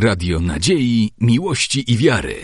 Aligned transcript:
Radio 0.00 0.40
Nadziei, 0.40 1.10
Miłości 1.20 1.92
i 1.92 1.96
Wiary. 1.96 2.34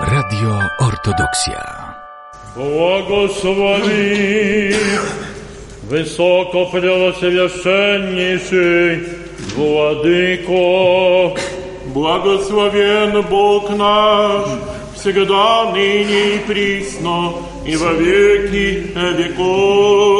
Radio 0.00 0.58
Ortodoksja. 0.78 1.94
Błogosławi 2.56 4.70
wysoko 5.82 6.66
preoswieszczenniejszy 6.66 9.00
Władyko. 9.38 10.54
Błogosławien 11.86 13.12
Bóg 13.30 13.70
nasz 13.70 14.77
всегда, 15.00 15.72
ныне 15.72 16.36
и 16.36 16.38
присно, 16.46 17.34
и 17.66 17.76
во 17.76 17.92
веки 17.92 18.92
веков. 19.18 20.18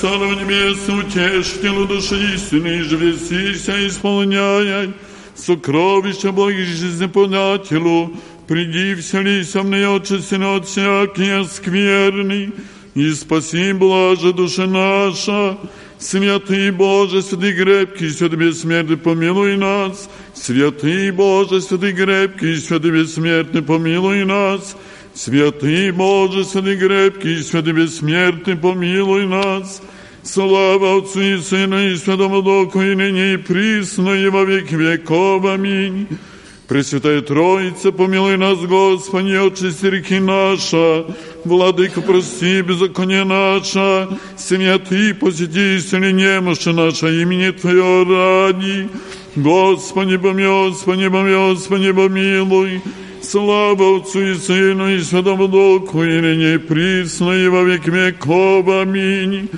Царь 0.00 0.34
небес, 0.36 0.88
утешь 0.88 1.52
тело 1.62 1.86
души 1.86 2.34
истины, 2.34 2.68
и 2.68 2.82
жресися 2.82 3.86
исполняй, 3.86 4.92
сокровища 5.34 6.32
благих 6.32 6.66
жизнепонятелю, 6.66 8.10
приди 8.46 8.94
всели 8.96 9.42
со 9.44 9.62
мной, 9.62 9.86
отче, 9.86 10.18
сын 10.18 10.42
от 10.42 10.66
всякий 10.66 11.44
скверный, 11.46 12.52
и 12.94 13.12
спаси, 13.12 13.72
блаже 13.72 14.32
душа 14.32 14.66
наша, 14.66 15.58
Святый 15.98 16.70
Боже, 16.70 17.22
святый 17.22 17.54
крепкий, 17.54 18.10
святый 18.10 18.38
бессмертный, 18.38 18.96
помилуй 18.96 19.56
нас. 19.56 20.10
Святый 20.34 21.10
Боже, 21.12 21.62
святый 21.62 21.94
крепкий, 21.94 22.56
святый 22.56 22.90
бессмертный, 22.90 23.62
помилуй 23.62 24.24
нас. 24.24 24.76
Святый 25.14 25.92
Боже, 25.92 26.44
святый 26.44 26.76
крепкий, 26.76 27.42
святый 27.42 27.72
бессмертный, 27.72 28.56
помилуй 28.56 29.26
нас. 29.26 29.80
Слава 30.22 30.98
Отцу 30.98 31.20
и 31.20 31.38
Сыну 31.38 31.78
и 31.78 31.96
Святому 31.96 32.42
Духу, 32.42 32.82
и 32.82 32.94
ныне 32.94 33.34
и 33.34 33.36
присно, 33.36 34.10
и 34.10 34.28
во 34.28 34.44
веки 34.44 34.74
веков. 34.74 35.46
Аминь. 35.46 36.06
Пресвятая 36.68 37.20
Троица, 37.20 37.92
помилуй 37.92 38.38
нас, 38.38 38.58
Господи, 38.58 39.34
очисти 39.34 39.84
реки 39.84 40.18
наша, 40.18 41.04
Владыка, 41.44 42.00
прости 42.00 42.62
беззаконие 42.62 43.24
наша, 43.24 44.08
святый, 44.38 45.12
посети 45.12 45.76
исцели 45.76 46.10
немощи 46.10 46.70
наша, 46.70 47.08
имени 47.08 47.50
Твое 47.50 48.04
ради. 48.04 48.88
Господи, 49.36 50.16
помилуй, 50.16 50.70
Господи, 50.70 51.08
помилуй, 51.08 51.54
Господи, 51.54 51.92
помилуй. 51.92 52.80
Слава 53.20 53.98
Отцу 53.98 54.20
и 54.22 54.34
Сыну 54.34 54.88
и 54.88 55.00
Святому 55.02 55.48
Духу, 55.48 56.02
и 56.02 56.20
ныне 56.20 56.58
присно, 56.58 57.32
и 57.32 57.46
во 57.48 57.62
веки 57.62 57.90
веков. 57.90 58.66
Аминь. 58.68 59.50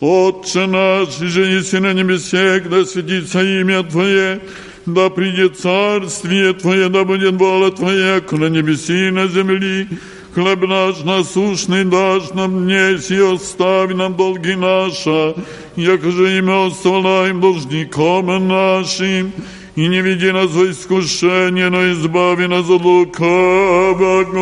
Отче 0.00 0.66
наш, 0.66 1.20
и 1.20 1.26
же 1.26 1.42
еси 1.42 1.78
на 1.78 1.92
небесе, 1.92 2.60
да 2.60 2.84
светится 2.84 3.42
имя 3.42 3.82
Твое, 3.82 4.40
да 4.86 5.10
придет 5.10 5.58
царствие 5.58 6.52
Твое, 6.52 6.88
да 6.88 7.04
будет 7.04 7.34
воля 7.34 7.70
Твоя, 7.70 8.20
как 8.20 8.32
на 8.32 8.46
небеси 8.46 9.08
и 9.08 9.10
на 9.10 9.28
земли. 9.28 9.88
Хлеб 10.34 10.62
наш 10.66 11.04
насущный 11.04 11.84
дашь 11.84 12.30
нам 12.32 12.64
днесь, 12.64 13.10
и 13.10 13.18
остави 13.18 13.94
нам 13.94 14.16
долги 14.16 14.54
наши, 14.54 15.34
яко 15.76 16.10
же 16.10 16.38
и 16.38 16.40
мы 16.40 16.66
оставляем 16.66 17.40
должником 17.40 18.48
нашим. 18.48 19.32
И 19.74 19.88
не 19.88 20.02
веди 20.02 20.30
нас 20.32 20.50
в 20.50 20.70
искушение, 20.70 21.70
но 21.70 21.92
избави 21.92 22.46
нас 22.46 22.68
от 22.68 22.82
лукавого. 22.82 24.32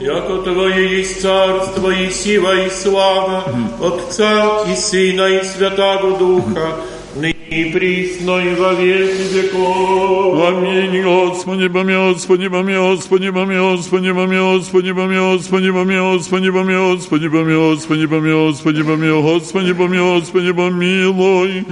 Яко 0.00 0.42
Твое 0.42 0.98
есть 0.98 1.22
царство 1.22 1.90
и 1.90 2.10
сила 2.10 2.66
и 2.66 2.70
слава, 2.70 3.44
Отца 3.80 4.64
и 4.72 4.74
Сына 4.74 5.26
и 5.28 5.44
Святаго 5.44 6.18
Духа, 6.18 6.80
и 7.50 7.72
присно 7.72 8.38
и 8.38 8.54
во 8.54 8.74
веки 8.74 9.34
веков. 9.34 10.48
Аминь, 10.48 11.02
Господи, 11.02 11.68
помилуй, 11.68 12.14
Господи, 12.14 12.48
помилуй, 12.48 12.94
Господи, 12.96 13.30
помилуй, 13.30 13.76
Господи, 13.76 14.12
помилуй, 14.12 14.58
Господи, 14.58 14.92
помилуй, 14.92 15.38
Господи, 15.38 15.72
помилуй, 15.72 16.16
Господи, 16.16 16.50
помилуй, 16.50 16.94
Господи, 16.94 17.26
помилуй, 17.26 17.72
Господи, 17.72 18.06
помилуй, 18.06 18.52
Господи, 18.52 18.82
помилуй, 18.84 19.22
Господи, 19.22 19.72
помилуй, 19.72 20.20
Господи, 20.20 20.52
помилуй. 20.52 21.64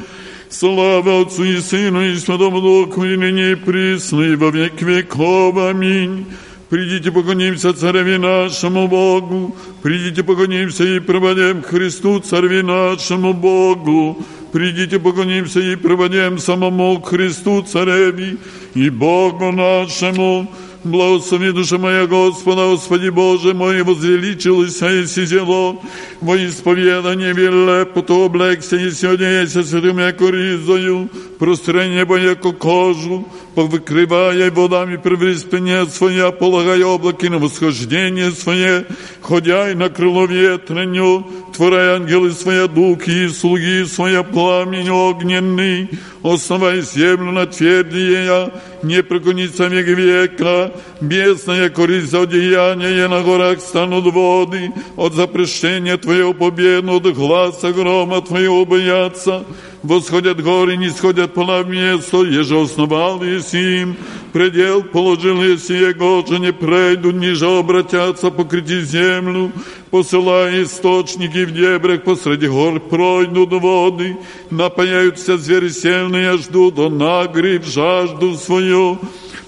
Слава 0.50 1.20
Отцу 1.20 1.44
и 1.44 1.58
Сыну 1.58 2.02
и 2.02 2.16
Святому 2.16 2.60
Духу, 2.60 3.04
и 3.04 3.16
ныне 3.16 3.52
и 3.52 4.34
во 4.34 4.50
век 4.50 4.82
веков. 4.82 5.58
Аминь. 5.58 6.26
Придите, 6.70 7.10
поклонимся 7.10 7.72
Цареви 7.72 8.18
нашему 8.18 8.88
Богу, 8.88 9.56
придите, 9.82 10.22
поклонимся 10.22 10.84
и 10.84 11.00
проводим 11.00 11.62
Христу, 11.62 12.20
Цареви 12.20 12.60
нашему 12.60 13.32
Богу. 13.32 14.18
Придите, 14.52 14.98
поклонимся 14.98 15.60
и 15.60 15.76
проводим 15.76 16.38
самому 16.38 17.00
Христу, 17.02 17.62
Цареви 17.62 18.38
и 18.74 18.90
Богу 18.90 19.52
нашему. 19.52 20.48
Благослови 20.84 21.52
душа 21.52 21.76
моя 21.76 22.06
Господа, 22.06 22.66
Господи 22.66 23.10
Боже 23.10 23.52
мой, 23.52 23.82
возвеличилось 23.82 24.80
и 24.80 25.06
сизело, 25.06 25.76
во 26.20 26.36
исповедание 26.36 27.32
велепоту 27.32 28.26
облегся 28.26 28.76
и 28.76 28.90
сьогодеся 28.92 29.64
святым 29.64 29.98
яко 29.98 30.30
ризою, 30.30 31.10
простре 31.38 31.88
небо 31.88 32.16
яко 32.16 32.52
кожу, 32.52 33.26
повыкрывая 33.56 34.50
водами 34.52 34.96
превриспение 34.96 35.84
своя, 35.86 36.30
полагая 36.30 36.84
облаки 36.86 37.28
на 37.28 37.38
восхождение 37.38 38.30
свое, 38.30 38.86
ходяй 39.20 39.74
на 39.74 39.88
крыло 39.88 40.26
ветреню, 40.26 41.26
творя 41.58 41.96
ангелы 41.96 42.30
своя 42.30 42.68
духи 42.68 43.24
и 43.24 43.28
слуги 43.28 43.84
своя 43.84 44.22
пламень 44.22 44.90
огненный, 44.90 45.90
основай 46.22 46.82
землю 46.82 47.32
на 47.32 47.46
твердие, 47.46 48.52
не 48.84 49.02
преклонится 49.02 49.66
век 49.66 49.88
века, 49.88 50.72
бесная 51.00 51.68
користь 51.68 52.12
за 52.12 52.22
одеяние 52.22 53.08
на 53.08 53.22
горах 53.22 53.60
станут 53.60 54.04
воды, 54.04 54.72
от 54.96 55.14
запрещения 55.14 55.96
Твоего 55.96 56.32
победу, 56.32 56.94
от 56.94 57.12
гласа 57.12 57.72
грома 57.72 58.22
Твоего 58.22 58.64
боятся, 58.64 59.42
восходят 59.82 60.40
горы, 60.40 60.76
не 60.76 60.90
сходят 60.90 61.34
пола 61.34 61.64
в 61.64 61.68
место, 61.68 62.18
еже 62.18 62.60
основал 62.60 63.24
еси 63.24 63.82
им, 63.82 63.96
предел 64.32 64.82
положил 64.82 65.42
еси 65.42 65.74
его, 65.74 66.24
же 66.24 66.38
не 66.38 66.52
пройдут, 66.52 67.16
ниже 67.16 67.48
обратятся 67.48 68.30
покрити 68.30 68.80
землю, 68.82 69.50
посылая 69.90 70.62
источники 70.62 71.44
в 71.44 71.52
дебрях, 71.52 72.04
посреди 72.04 72.48
гор 72.48 72.80
пройдут 72.80 73.52
воды, 73.52 74.16
напаяются 74.50 75.38
звери 75.38 75.68
сильные, 75.68 76.38
ждут, 76.38 76.74
до 76.74 76.88
нагрив 76.88 77.64
жажду 77.64 78.36
свою, 78.36 78.98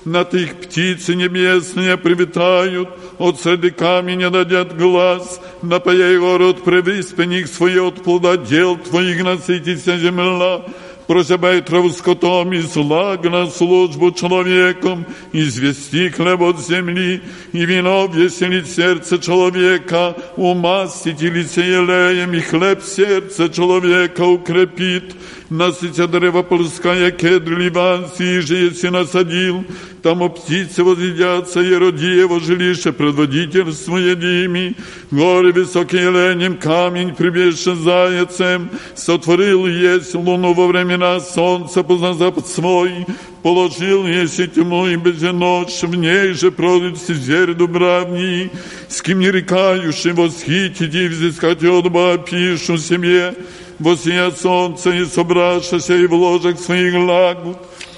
на 0.05 0.23
их 0.23 0.57
птицы 0.57 1.15
небесные 1.15 1.97
привитают, 1.97 2.89
от 3.19 3.41
среди 3.41 3.71
камня 3.71 4.31
дадят 4.31 4.77
глаз, 4.77 5.41
напаяй 5.63 6.19
город 6.19 6.65
превиспених 6.65 7.49
свое 7.49 7.89
от 7.89 8.03
плода 8.03 8.37
дел 8.37 8.77
твоих 8.77 9.23
насытится 9.23 9.99
земля, 9.99 10.63
просябай 11.11 11.61
траву 11.61 11.91
скотом 11.91 12.53
и 12.53 12.63
слаг 12.63 13.25
на 13.25 13.49
службу 13.51 14.13
человеком, 14.13 15.05
извести 15.33 16.09
хлеб 16.09 16.41
от 16.41 16.61
земли, 16.61 17.21
и 17.51 17.65
вино 17.67 18.09
веселит 18.15 18.69
сердце 18.69 19.19
человека, 19.19 20.15
умастить 20.37 21.21
лице 21.21 21.63
елеем, 21.63 22.33
и 22.33 22.39
хлеб 22.39 22.85
сердце 22.85 23.49
человека 23.49 24.23
укрепит, 24.23 25.17
насытя 25.51 26.07
древо 26.07 26.45
полская 26.45 27.11
кедр 27.11 27.59
ливанский, 27.59 28.41
же 28.41 28.55
если 28.55 28.89
насадил, 28.89 29.65
там 30.03 30.31
птицы 30.31 30.85
возъедятся, 30.85 31.61
и 31.61 31.75
роди 31.75 32.07
его 32.07 32.39
жилище, 32.39 32.93
предводительство 32.93 33.97
едими, 33.97 34.77
горы 35.11 35.53
высокие 35.53 36.11
ленем, 36.11 36.57
камень 36.57 37.17
прибежище 37.17 37.75
заяцем, 37.75 38.71
сотворил 38.95 39.67
есть 39.67 40.15
луну 40.15 40.55
во 40.55 40.69
времена 41.01 41.21
солнца, 41.21 41.83
познал 41.83 42.15
запад 42.15 42.47
свой, 42.47 43.07
положил 43.43 44.07
есть 44.07 44.55
тьму 44.55 44.87
и 44.87 44.97
безночь, 44.97 45.83
в 45.83 45.95
ней 45.95 46.33
же 46.33 46.51
продаются 46.51 47.15
зверь 47.15 47.55
дубравни, 47.55 48.51
с 48.89 49.01
кем 49.01 49.21
не 49.21 49.31
рекающий 49.31 50.13
восхитить 50.13 50.95
и 50.95 51.09
взыскать 51.09 51.65
отба, 51.65 52.19
пишу 52.19 52.77
себе, 52.77 53.35
восия 53.79 54.31
солнце 54.31 54.91
и 54.91 55.05
собравшися 55.07 55.97
и 55.97 56.07
в 56.07 56.15
ложах 56.15 56.61
своих 56.61 56.95
лагут, 56.95 57.57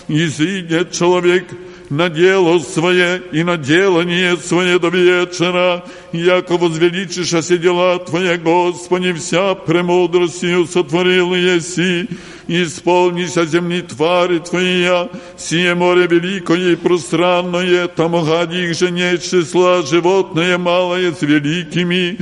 и 0.08 0.28
сидит 0.28 0.92
человек, 0.92 1.46
на 1.92 2.08
дело 2.08 2.58
свое 2.58 3.20
и 3.32 3.42
на 3.42 3.58
делание 3.58 4.38
свое 4.38 4.78
до 4.78 4.88
вечера, 4.88 5.84
яко 6.12 6.56
возвеличишь 6.56 7.34
все 7.34 7.58
дела 7.58 7.98
Твои, 7.98 8.38
Господи, 8.38 9.12
вся 9.12 9.54
премудростью 9.54 10.66
сотворил 10.66 11.34
еси, 11.34 12.08
исполнися 12.48 13.44
земли 13.44 13.82
твари 13.82 14.38
Твоя, 14.38 15.10
сие 15.36 15.74
море 15.74 16.06
великое 16.06 16.72
и 16.72 16.76
пространное, 16.76 17.88
там 17.88 18.12
гади 18.24 18.70
их 18.70 18.78
же 18.78 18.90
нет 18.90 19.22
числа, 19.22 19.82
животное 19.82 20.56
малое 20.56 21.12
с 21.12 21.20
великими, 21.20 22.16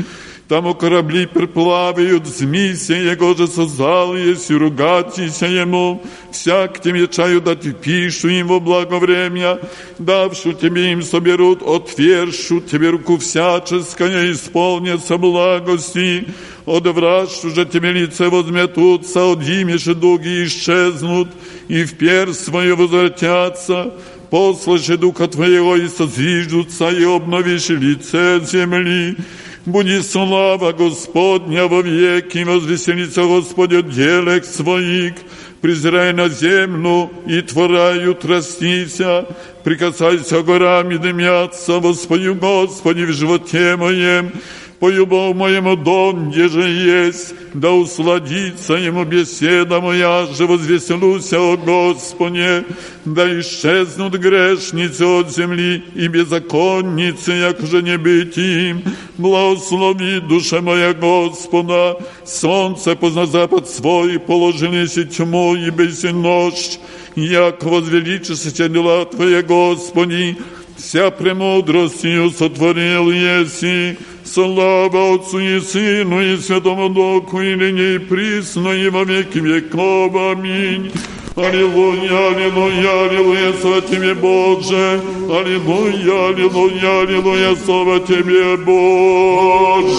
там 0.51 0.75
корабли 0.75 1.27
перплавают, 1.27 2.27
змися 2.27 2.95
Его 2.95 3.37
же 3.37 3.47
создал, 3.47 4.17
если 4.17 4.55
ругатися 4.55 5.47
Ему, 5.47 6.03
всяк 6.33 6.81
тебе 6.81 7.07
чаю 7.07 7.41
дать 7.41 7.81
пишу 7.81 8.29
им 8.29 8.49
во 8.49 8.59
благо 8.59 8.99
время, 8.99 9.61
давшу 10.01 10.53
тебе 10.53 10.91
им 10.91 11.03
соберут, 11.03 11.63
отвершу 11.63 12.61
тебе 12.61 12.91
руку 12.91 13.17
всяческое, 13.19 14.33
исполнится 14.33 15.19
благости, 15.19 16.27
одвращу 16.67 17.51
же 17.51 17.65
тебе 17.65 17.93
лице 17.93 18.29
возметутся, 18.29 19.27
от 19.27 19.43
имеши 19.43 19.95
дуги 19.95 20.47
исчезнут, 20.47 21.29
и 21.69 21.85
в 21.85 21.97
перс 21.97 22.41
свое 22.41 22.75
возвратятся, 22.75 23.93
послыши 24.31 24.97
Духа 24.97 25.29
Твоего 25.29 25.77
и 25.77 25.87
созиждутся, 25.87 26.89
и 26.91 27.05
обновишь 27.05 27.69
лице 27.69 28.41
земли, 28.45 29.17
Буди 29.67 30.03
слава 30.03 30.73
Господня 30.73 31.67
во 31.69 31.83
веки, 31.83 32.45
возвеселится 32.45 33.25
Господь 33.25 33.75
от 33.75 33.91
делек 33.91 34.47
своих, 34.47 35.15
презирай 35.61 36.15
на 36.15 36.31
землю 36.31 37.11
и 37.27 37.43
твораю 37.43 38.15
тростися, 38.15 39.27
прикасайся 39.63 40.43
горам 40.43 40.91
и 40.91 40.97
дымятся, 40.97 41.79
воспою 41.79 42.37
Господи 42.37 43.05
в 43.05 43.13
животе 43.13 43.77
моем, 43.77 44.33
полюбов 44.81 45.37
моему 45.37 45.77
дом, 45.77 46.31
где 46.31 46.49
же 46.49 46.63
есть, 46.63 47.35
да 47.53 47.71
усладится 47.71 48.75
ему 48.75 49.05
беседа 49.05 49.81
моя, 49.81 50.27
же 50.27 50.47
возвеселуся 50.47 51.39
о 51.39 51.57
Господе, 51.57 52.65
да 53.05 53.29
исчезнут 53.41 54.15
грешницы 54.15 55.03
от 55.03 55.31
земли 55.31 55.85
и 55.95 56.09
беззаконницы, 56.09 57.33
як 57.33 57.61
же 57.61 57.83
не 57.83 57.99
быть 57.99 58.39
им. 58.39 58.83
Благослови 59.19 60.21
душа 60.21 60.63
моя 60.63 60.95
Господа, 60.95 61.99
солнце 62.25 62.97
позна 62.97 63.27
запад 63.27 63.69
свой, 63.69 64.19
положились 64.19 64.97
и 64.97 65.05
тьму 65.05 65.57
и 65.57 65.69
без 65.71 66.03
ночь, 66.05 66.79
як 67.17 67.63
возвеличится 67.63 68.69
дела 68.69 69.05
Твоя, 69.05 69.43
Господи, 69.43 70.39
вся 70.81 71.11
премудростью 71.11 72.31
сотворил 72.31 73.11
еси, 73.11 73.99
Слава 74.25 75.15
Отцу 75.15 75.39
и 75.39 75.61
Сыну 75.61 76.21
и 76.21 76.37
Святому 76.37 76.89
Духу, 76.89 77.41
и 77.41 77.55
ныне 77.57 77.95
и 77.97 77.99
присно, 77.99 78.69
и 78.69 78.89
во 78.89 79.05
веки 79.05 79.39
веков. 79.39 80.15
Аминь. 80.15 80.93
Аллилуйя, 81.37 82.29
аллилуйя, 82.29 83.07
аллилуйя, 83.07 83.53
слава 83.61 83.81
Тебе, 83.83 84.15
Боже. 84.15 85.01
Аллилуйя, 85.29 86.29
аллилуйя, 86.29 87.01
аллилуйя, 87.03 87.57
слава 87.65 88.01
Тебе, 88.01 88.57
Боже. 88.59 89.95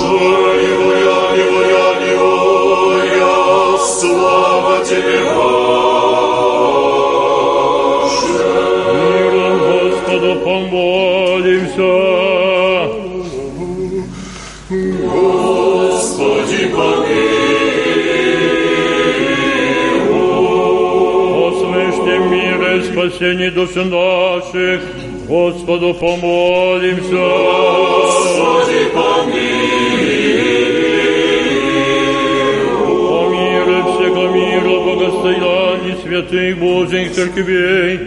Аллилуйя, 0.52 1.30
аллилуйя, 1.32 1.90
аллилуйя, 1.92 3.78
слава 4.00 4.86
Тебе, 4.86 5.20
Боже. 5.36 5.81
Мира 23.02 23.08
и 23.08 23.10
спасении 23.10 23.50
души 23.50 23.84
наших, 23.86 24.82
Господу 25.28 25.94
помолимся. 25.94 27.16
Господи, 27.82 28.86
помилуй. 28.94 29.42
О 33.10 33.30
мире 33.30 33.84
всего 33.84 34.28
мира, 34.28 34.76
богостоянии 34.86 35.96
святых 36.04 36.60
Божьих 36.60 37.14
церквей 37.14 38.00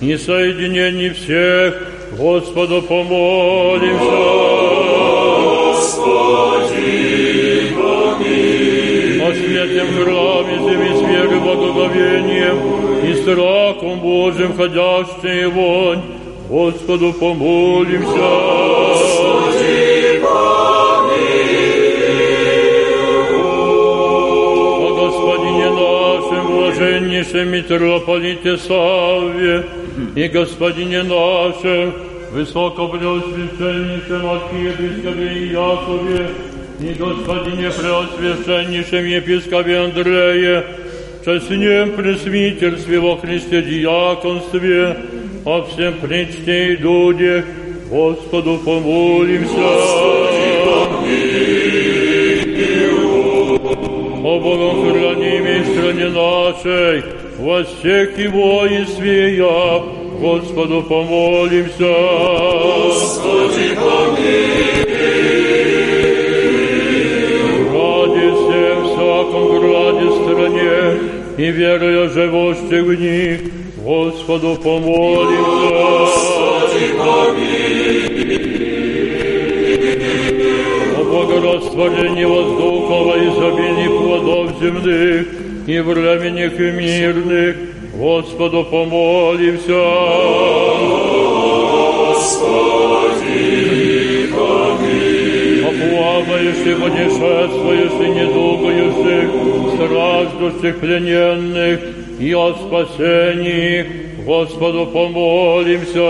и 0.00 0.16
соединении 0.16 1.10
всех, 1.10 1.74
Господу 2.18 2.82
помолимся. 2.82 4.55
Благоговением 11.56 12.56
и 13.04 13.14
страхом 13.14 14.00
Божьим 14.00 14.54
ходящей 14.56 15.46
вонь, 15.46 16.02
Господу 16.48 17.12
помолимся. 17.12 18.06
Господи, 18.98 20.20
О 24.78 24.88
Господине 25.00 25.70
нашем, 25.70 26.46
блаженнейшем 26.56 27.48
митрополите 27.50 28.56
Савве 28.58 29.66
и 30.14 30.28
Господине 30.28 31.02
нашем, 31.02 31.92
высокопреосвященнейшем 32.32 34.26
архиепископе 34.26 35.46
Якове 35.46 36.28
и 36.80 36.94
Господине 36.94 37.70
преосвященнейшем 37.70 39.04
епископе 39.06 39.78
Андрее, 41.26 41.40
честнем 41.40 41.92
пресвитерстве 41.92 43.00
во 43.00 43.16
Христе 43.16 43.62
диаконстве, 43.62 44.96
о 45.44 45.62
всем 45.62 45.94
причте 46.00 46.74
и 46.74 46.76
дуде, 46.76 47.44
Господу 47.90 48.58
помолимся. 48.64 49.54
о 54.24 54.40
богохранимой 54.40 55.64
стране 55.64 56.08
нашей, 56.08 57.04
во 57.38 57.64
всех 57.64 58.18
его 58.18 58.66
и 58.66 58.84
свея, 58.84 59.82
Господу 60.20 60.82
помолимся. 60.82 61.94
Господи, 62.84 63.76
Ради 63.76 64.65
стране, 70.26 70.98
и 71.38 71.50
веруя 71.50 72.08
живущих 72.08 72.84
в 72.84 72.94
них, 73.00 73.40
Господу 73.84 74.56
помолимся. 74.56 75.76
О 80.98 81.04
благорастворении 81.04 82.24
воздухов 82.24 83.16
и 83.16 83.18
изобилии 83.28 83.88
плодов 83.88 84.46
земных 84.60 85.26
и 85.66 85.78
временных 85.80 86.60
и 86.60 86.70
мирных, 86.72 87.56
Господу 87.94 88.64
помолимся. 88.64 89.74
О 89.74 90.86
плавающих, 96.36 96.76
путешествующих, 96.78 98.08
недугающих, 98.14 99.26
страждущих, 99.74 100.74
плененных 100.80 101.80
и 102.18 102.34
о 102.34 102.54
спасении, 102.54 103.86
Господу 104.24 104.86
помолимся. 104.86 106.00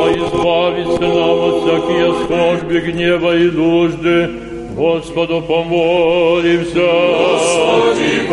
А 0.00 0.02
избавиться 0.16 1.02
нам 1.02 1.38
от 1.48 1.56
всякие 1.62 2.08
скорби, 2.24 2.78
гнева 2.80 3.32
и 3.36 3.50
нужды, 3.50 4.16
Господу 4.76 5.42
помолимся. 5.42 6.88
Заступи, 7.38 8.28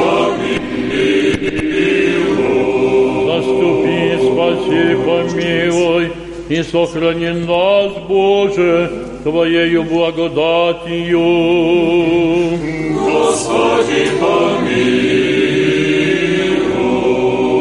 спаси, 4.75 4.95
помилуй, 5.05 6.11
и 6.49 6.63
сохрани 6.63 7.29
нас, 7.45 7.91
Боже, 8.07 8.91
Твоею 9.23 9.83
благодатью. 9.83 11.19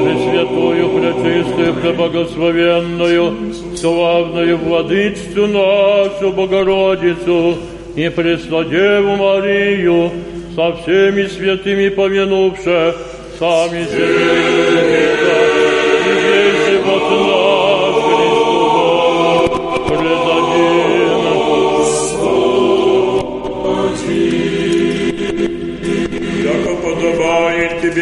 Пресвятую, 0.04 0.88
пречистую, 0.90 1.74
преблагословенную, 1.74 3.34
славную 3.76 4.58
владычцу 4.58 5.46
нашу 5.46 6.32
Богородицу 6.32 7.56
и 7.96 8.08
Преснодеву 8.10 9.16
Марию, 9.16 10.10
со 10.54 10.72
всеми 10.76 11.26
святыми 11.26 11.88
помянувши, 11.88 12.94
сами 13.38 13.84
себе 13.84 15.03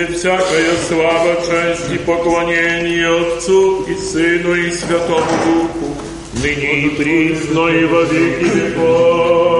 тебе 0.02 0.16
всякая 0.16 0.76
слава, 0.88 1.36
честь 1.36 1.92
и 1.92 1.98
поклонение 1.98 3.08
Отцу 3.08 3.82
и 3.84 3.94
Сыну 3.94 4.54
и 4.54 4.70
Святому 4.70 5.26
Духу, 5.44 5.96
ныне 6.42 6.86
и 6.86 6.88
присно 6.90 7.68
и 7.68 7.84
во 7.84 8.02
веки 8.02 8.44
веков. 8.44 9.52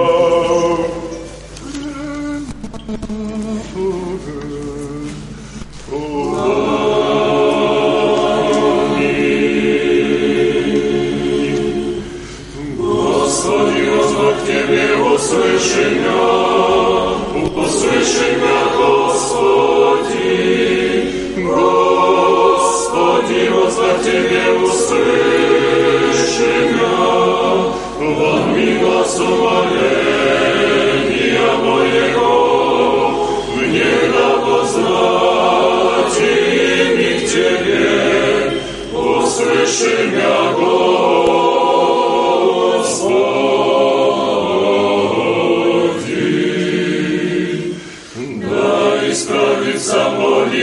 Мне 20.32 20.48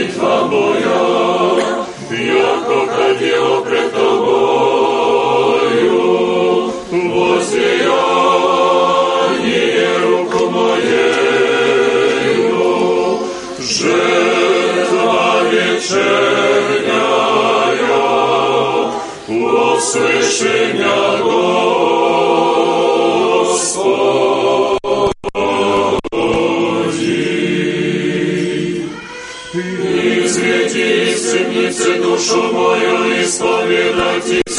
молитва 0.01 0.47
моя, 0.49 1.85
яко 2.09 2.79
ходила 2.87 3.61
руку 9.99 10.49
моею, 10.49 11.79
жертва 13.59 15.19
вечерняя, 15.51 17.01
услыши 19.27 20.53
меня. 20.73 21.10
Молите 31.71 32.01
душу 32.01 32.51
мою, 32.53 33.23
исповедать 33.23 34.50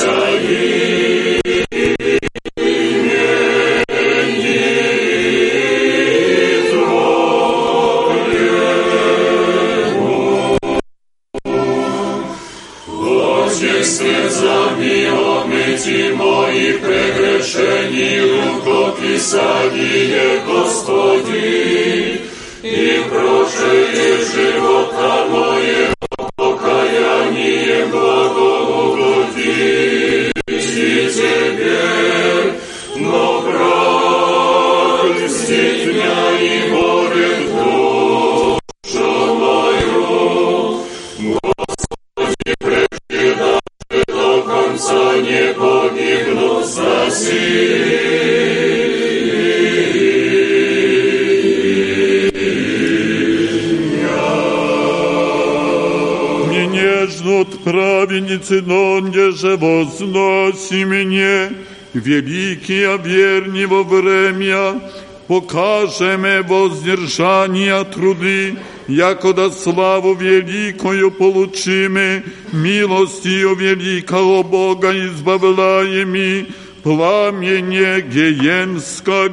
великие 61.95 62.97
верни 62.99 63.67
во 63.67 63.83
время, 63.83 64.81
покажеме 65.27 66.43
воздержания 66.43 67.85
труды, 67.85 68.57
якода 68.89 69.51
славу 69.51 70.15
великую 70.15 71.11
получиме, 71.11 72.25
милостью 72.53 73.55
великого 73.55 74.43
Бога 74.43 74.93
избавляеми, 75.07 76.47
пламени 76.83 78.01
гиенского. 78.01 79.33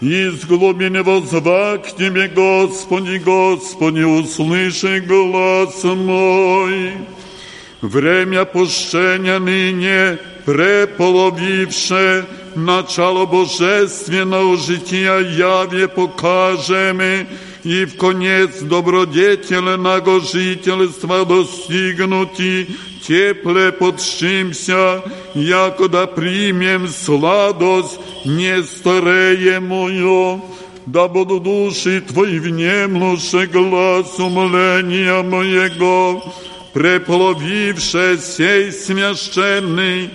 Из 0.00 0.44
глубины 0.46 1.02
возвак 1.02 1.88
к 1.88 1.96
Тебе, 1.96 2.28
Господи, 2.28 3.18
Господи, 3.18 4.00
услыши 4.00 5.00
глаз 5.00 5.84
мой. 5.84 6.92
Время 7.81 8.45
пущения 8.45 9.39
ныне, 9.39 10.17
преполовивше, 10.45 12.25
начало 12.55 13.25
божественного 13.25 14.57
жития 14.57 15.19
яве 15.19 15.87
покажем, 15.87 17.01
и 17.63 17.85
в 17.85 17.97
конец 17.97 18.61
добродетельного 18.61 20.21
жительства 20.21 21.25
достигнути, 21.25 22.67
тепле 23.05 23.71
подщимся, 23.71 25.03
якода 25.33 26.07
примем 26.07 26.87
сладость 26.87 27.99
не 28.25 28.63
стареемую, 28.63 30.41
да 30.85 31.07
буду 31.07 31.39
души 31.39 32.01
Твои 32.01 32.39
внемлуше 32.39 33.47
глаз 33.47 34.19
умоления 34.19 35.21
моего, 35.23 36.23
преполовивше 36.73 38.17
сей 38.21 38.71
священный, 38.71 40.09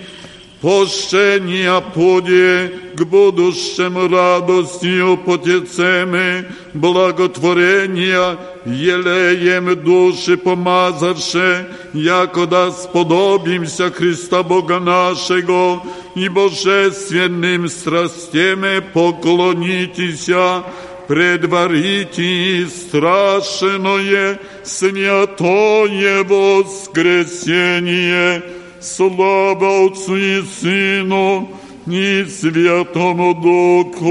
Пощения 0.61 1.81
поде 1.95 2.71
к 2.95 3.03
будущему 3.05 4.09
радостью 4.09 5.17
потецеме, 5.17 6.53
благотворения 6.75 8.37
елеем 8.67 9.75
души 9.83 10.37
помазавше, 10.37 11.67
якода 11.95 12.71
сподобимся 12.73 13.91
Христа 13.91 14.43
Бога 14.43 14.81
нашего 14.81 15.83
и 16.15 16.29
божественным 16.29 17.67
страстеме 17.67 18.83
поклонитеся, 18.83 20.63
предварите 21.08 22.68
страшное 22.68 24.40
святое 24.64 26.24
воскресение, 26.24 28.44
Слава 28.80 29.88
Отцу 29.88 30.16
и 30.16 30.42
Сыну 30.44 31.50
и 31.88 32.26
Святому 32.26 33.34
Духу. 33.36 34.06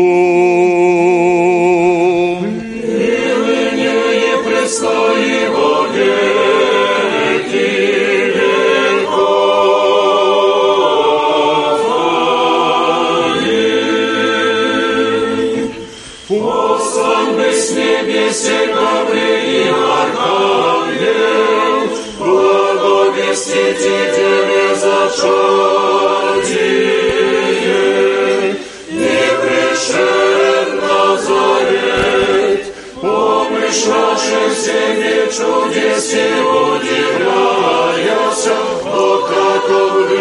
Ныне 2.41 4.17
и 4.17 4.37
пресно 4.45 5.13
и 5.17 5.49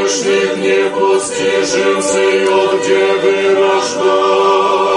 грешных 0.04 0.58
непостижим 0.58 2.02
сыет, 2.02 2.82
где 2.82 3.14
вы 3.22 3.56
рождались. 3.56 4.93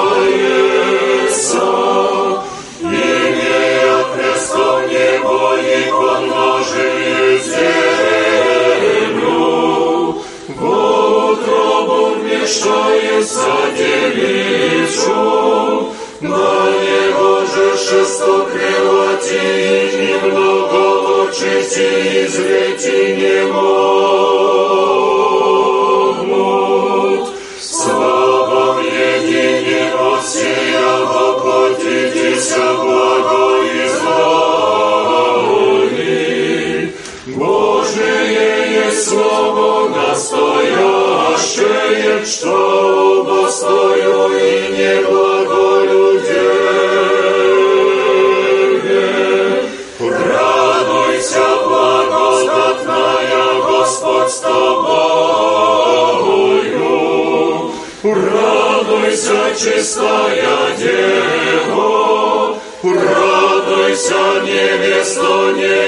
Вмешается 12.47 13.43
девичу, 13.77 15.13
на 16.21 16.71
него 16.71 17.45
же 17.45 17.77
шестокрылати 17.77 19.35
и 19.35 19.97
немного 20.07 21.29
очисти 21.29 22.25
извети 22.25 23.01
не 23.17 23.53
могут. 23.53 24.56
Что 42.37 43.23
обостою 43.23 44.29
и 44.37 44.69
не 44.77 44.95
благолюдение. 45.09 46.37
Радуйся, 49.99 51.47
благодатная 51.65 53.45
Господь 53.63 54.31
с 54.31 54.39
тобою. 54.41 54.77
Радуйся, 58.03 59.41
чистая 59.59 60.77
Дева, 60.77 62.59
радуйся, 62.83 64.25
невеста, 64.45 65.35
не 65.57 65.86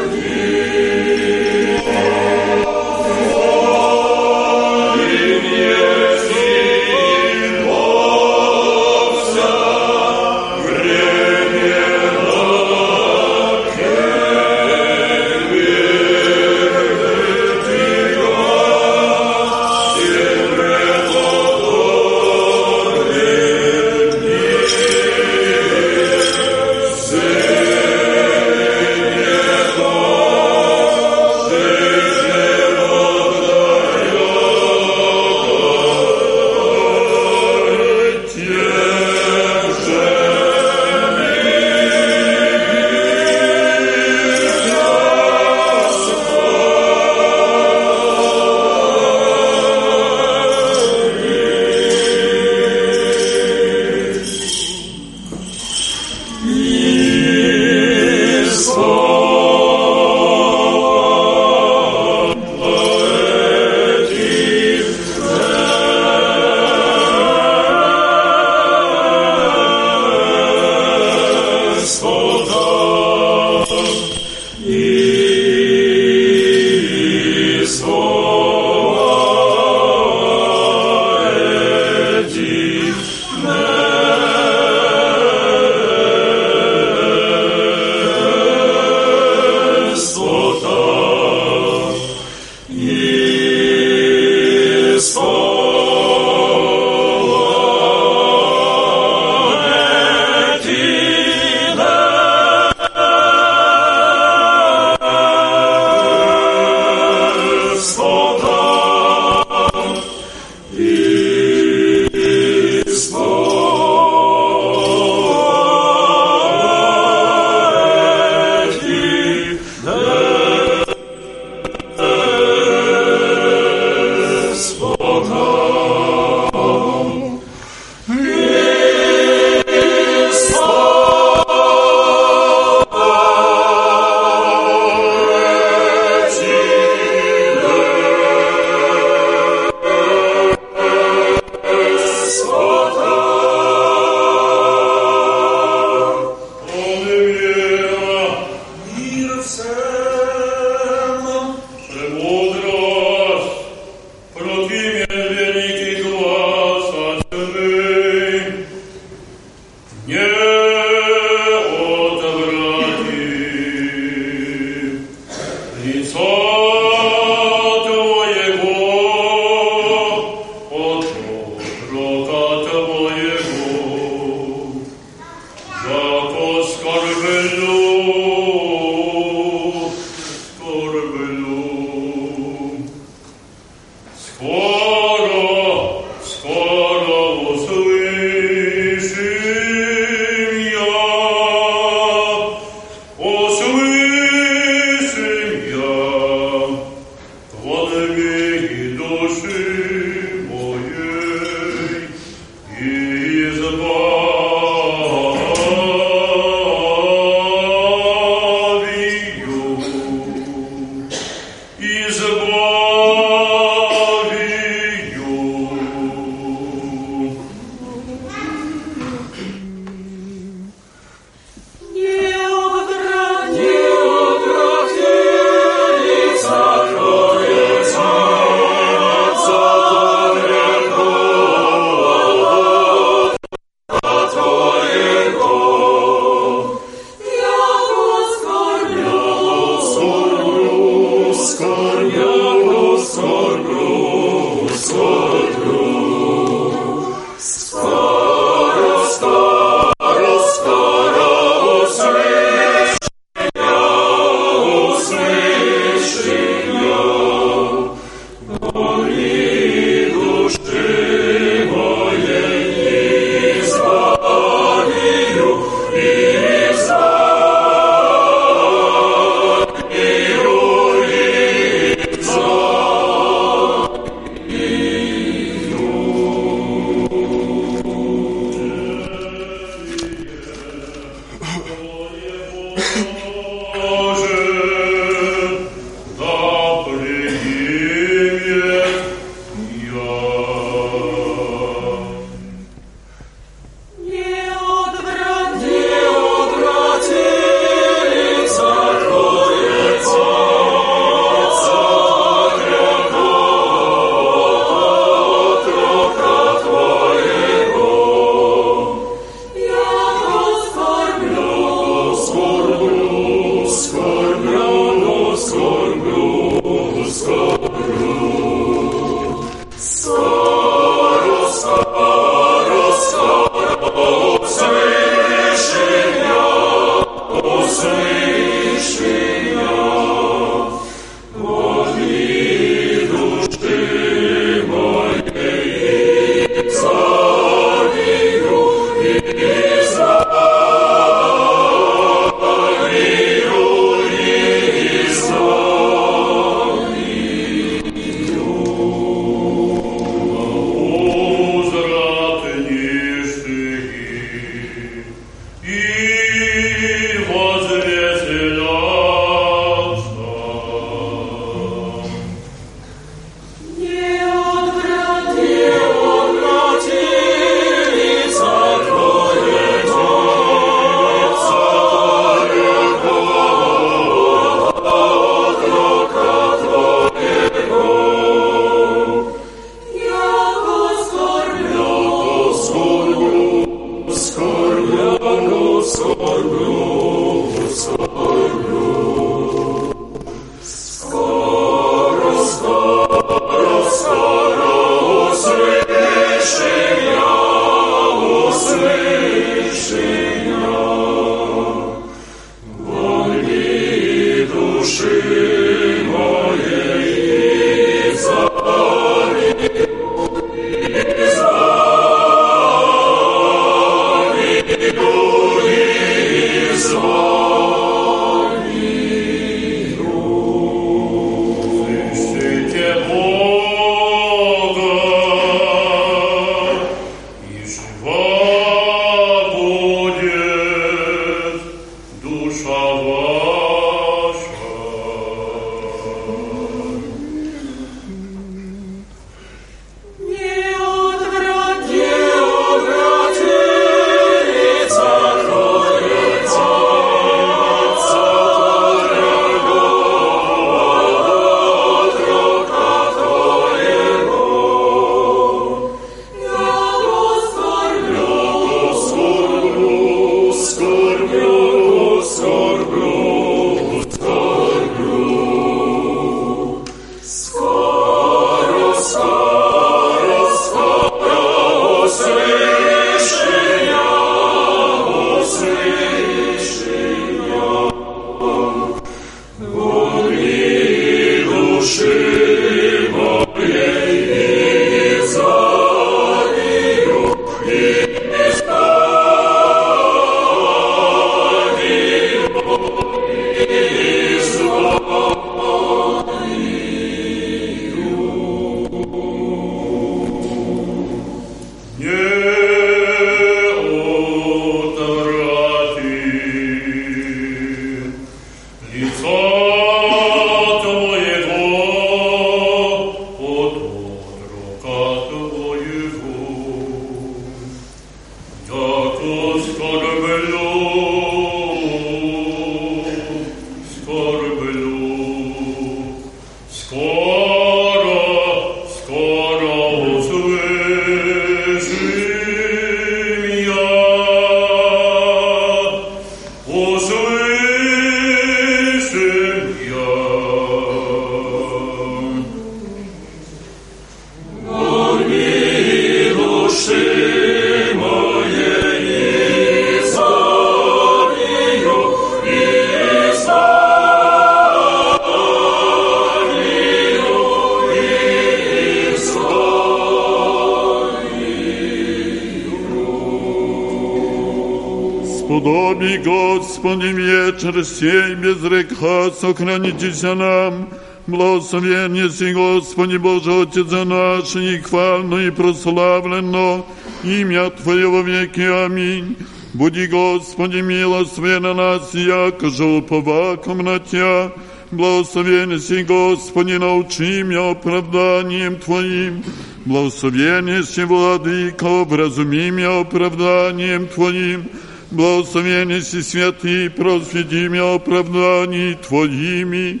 сохранитесь 569.94 570.22
нам. 570.22 570.88
Благословен 571.26 572.30
си, 572.30 572.52
Господи 572.52 573.16
Боже, 573.16 573.62
Отец 573.62 573.90
наш, 573.90 574.56
и 574.56 574.78
хвально, 574.78 575.46
и 575.46 575.50
прославлено 575.50 576.84
имя 577.24 577.70
Твое 577.70 578.08
во 578.08 578.22
веки. 578.22 578.60
Аминь. 578.60 579.36
Буди, 579.72 580.06
Господи, 580.06 580.82
милостивен 580.82 581.62
на 581.62 581.74
нас, 581.74 582.14
яко 582.14 582.68
же 582.68 582.84
уповаком 582.84 583.78
на 583.78 583.98
Тя. 583.98 584.52
Благословен 584.92 585.80
си, 585.80 586.02
Господи, 586.02 586.78
научи 586.78 587.42
меня 587.42 587.70
оправданием 587.70 588.76
Твоим. 588.76 589.42
Благословен 589.86 590.84
си, 590.84 591.04
Владыка, 591.04 591.86
образуми 591.86 592.70
меня 592.70 593.00
оправданием 593.00 594.08
Твоим. 594.08 594.68
Благословен 595.14 596.02
си 596.02 596.22
святый, 596.22 596.90
просвети 596.90 597.68
меня 597.68 597.94
оправданий 597.94 598.94
Твоими. 598.94 600.00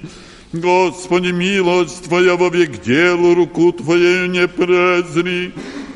Господи, 0.52 1.28
милость 1.28 2.04
Твоя 2.04 2.34
во 2.34 2.48
век 2.48 2.82
делу, 2.82 3.34
руку 3.34 3.72
Твоею 3.72 4.30
не 4.30 4.48
презри. 4.48 5.52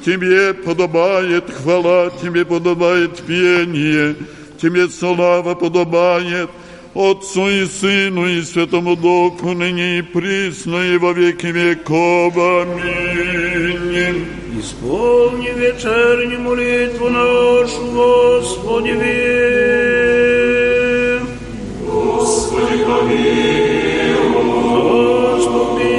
Тебе 0.06 0.54
подобает 0.54 1.50
хвала, 1.50 2.12
Тебе 2.22 2.44
подобает 2.44 3.16
пение, 3.26 4.14
Тебе 4.62 4.88
слава 4.88 5.56
подобает, 5.56 6.50
Отцу 6.94 7.48
и 7.48 7.66
Сыну 7.66 8.28
и 8.28 8.42
Святому 8.42 8.94
Духу, 8.94 9.52
ныне 9.52 9.98
и 9.98 10.02
присно, 10.02 10.76
и 10.76 10.96
во 10.96 11.12
веки 11.12 11.46
веков. 11.46 12.36
Аминь. 12.36 14.37
Исполни 14.56 15.50
вечернюю 15.50 16.40
молитву 16.40 17.10
нашу, 17.10 17.84
Господи, 17.92 18.92
Господи, 21.84 22.84
помилуй. 22.84 24.16
Господи, 25.36 25.90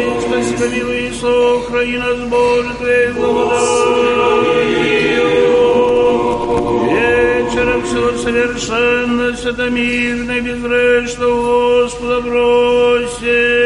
помилуй 0.58 1.08
и 1.08 1.12
сохрани 1.14 1.98
нас, 1.98 2.18
Боже, 2.28 2.74
Твоей 2.80 3.12
благодатью. 3.12 3.70
Вечером 6.90 7.84
все 7.84 8.18
совершенно, 8.18 9.38
святомирно 9.38 10.32
и 10.32 10.42
безгрешно 10.42 11.28
Господа 11.28 12.22
бросим. 12.22 13.59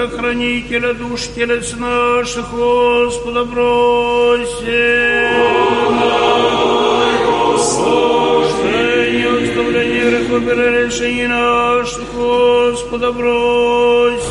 Наставника, 0.00 0.16
хранителя 0.16 0.94
душ 0.94 1.28
телец 1.34 1.74
наших, 1.76 2.52
Господа 2.52 3.44
бросим. 3.44 4.70
Оставление 9.42 10.10
грехов 10.10 10.48
решений 10.48 11.26
наших, 11.26 12.14
Господа 12.14 13.12
бросим. 13.12 14.30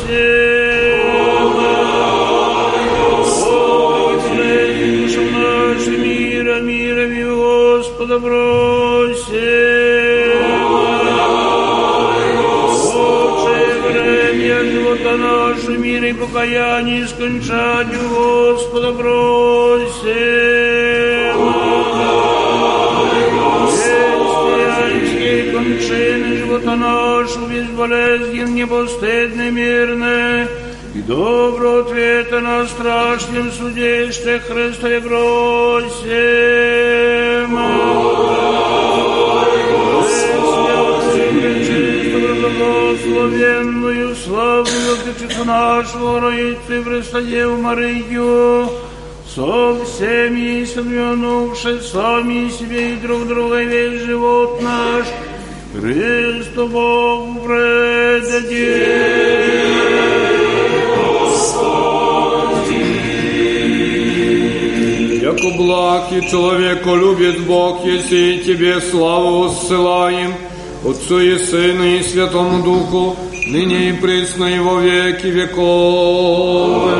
Душам 5.02 5.32
нашим 5.32 6.02
мира, 6.02 6.60
мирами, 6.60 7.22
Господа 7.22 8.18
бросим. 8.18 10.19
Живота 14.90 15.16
нашего 15.16 15.76
мира 15.76 16.08
и 16.08 16.12
покаяние 16.12 17.06
скончанию 17.06 18.08
Господа 18.08 18.92
бросим. 18.92 20.10
Христианские 24.50 25.52
кончины 25.52 26.36
живота 26.38 26.76
нашего 26.76 27.46
безболезнен, 27.48 28.54
непостыдны, 28.54 29.50
мирны, 29.50 30.48
и 30.94 31.02
добро 31.02 31.80
ответа 31.80 32.40
на 32.40 32.66
страшном 32.66 33.52
суде, 33.52 34.10
что 34.10 34.40
Христе 34.40 35.00
бросим. 35.00 36.00
Благословенную 42.58 44.14
славную 44.16 44.92
Отечицу 44.94 45.44
нашего 45.44 46.20
Роицу 46.20 46.84
Христодеву 46.84 47.56
Марию, 47.56 48.68
со 49.34 49.76
всеми 49.84 50.64
соединувши 50.64 51.80
сами 51.80 52.50
себе 52.50 52.92
и 52.92 52.96
друг 52.96 53.26
друга 53.28 53.62
весь 53.62 54.02
живот 54.02 54.60
наш, 54.62 55.06
Христу 55.72 56.66
Богу 56.68 57.40
предадим. 57.46 58.70
Яко 65.22 65.50
благ 65.56 66.12
и 66.12 66.28
человеку 66.28 66.96
любит 66.96 67.40
Бог, 67.46 67.84
если 67.84 68.38
тебе 68.38 68.80
славу 68.80 69.48
ссылаем, 69.50 70.34
Отцу 70.82 71.20
и 71.20 71.38
Сыну 71.38 71.84
и 71.84 72.02
Святому 72.02 72.62
Духу, 72.62 73.16
ныне 73.48 73.90
и 73.90 73.92
пресно 73.92 74.44
и 74.46 74.58
во 74.58 74.80
веки 74.80 75.26
веков. 75.26 76.90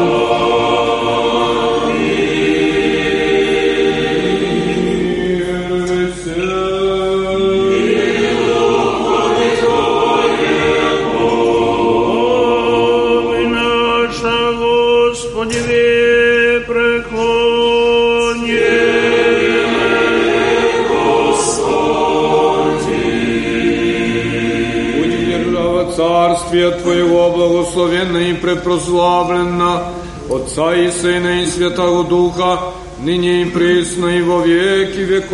Благословенна 27.71 28.19
и 28.19 28.35
препрославлена, 28.35 29.93
Отца 30.29 30.75
и 30.75 30.91
Сына 30.91 31.43
и 31.43 31.47
Святого 31.47 32.05
Духа, 32.05 32.59
ныне 32.99 33.43
и 33.43 33.45
пресно 33.47 34.07
и 34.07 34.23
во 34.23 34.41
веки 34.43 34.99
веков. 34.99 35.31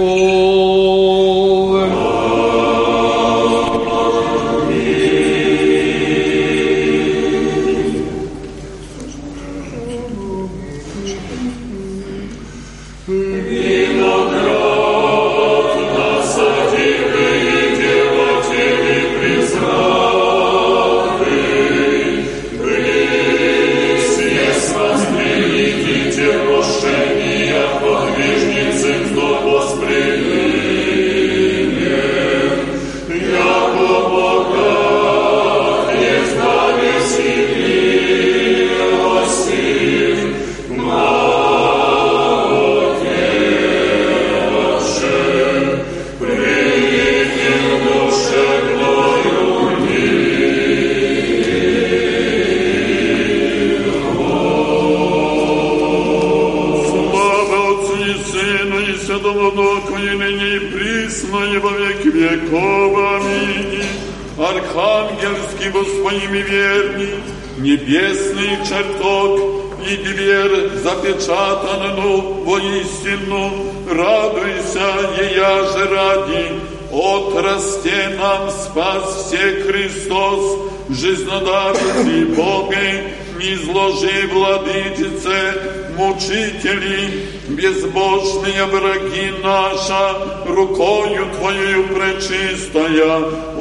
Виноград 1.74 2.75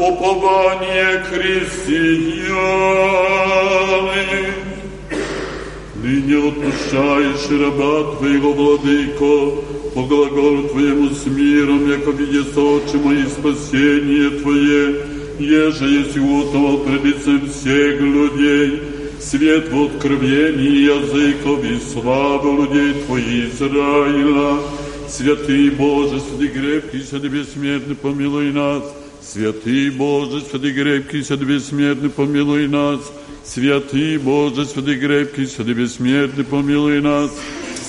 упование 0.09 1.23
христианы. 1.29 2.05
Ныне 5.95 6.37
отпущаешь 6.37 7.49
раба 7.49 8.15
Твоего, 8.17 8.53
Владыко, 8.53 9.61
по 9.95 10.03
глаголу 10.03 10.67
Твоему 10.69 11.09
с 11.09 11.25
миром, 11.25 11.89
яко 11.89 12.11
видят 12.11 12.55
очи 12.55 12.97
мои 13.03 13.25
спасение 13.25 14.29
Твое, 14.41 15.05
еже 15.39 15.85
есть 15.85 16.17
утовал 16.17 16.77
пред 16.79 17.03
лицем 17.05 17.49
всех 17.49 18.01
людей, 18.01 18.83
свет 19.19 19.69
в 19.71 19.83
откровении 19.85 20.83
языков 20.93 21.63
и 21.63 21.79
славу 21.91 22.61
людей 22.61 22.93
Твоих 23.07 23.53
Израиля. 23.55 24.59
Святый 25.09 25.69
Боже, 25.71 26.19
святый 26.19 26.49
крепкий, 26.49 27.01
святый 27.01 27.29
бессмертный, 27.29 27.95
помилуй 27.95 28.51
нас. 28.51 28.83
Святый 29.35 29.89
Боже, 29.89 30.39
святый 30.39 30.71
крепкий, 30.71 31.21
святый 31.21 31.45
бессмертный, 31.45 32.09
помилуй 32.09 32.69
нас. 32.69 33.01
Святый 33.43 34.17
Боже, 34.17 34.63
святый 34.63 34.97
крепкий, 34.97 35.45
святый 35.45 35.73
бессмертный, 35.73 36.45
помилуй 36.45 37.01
нас. 37.01 37.31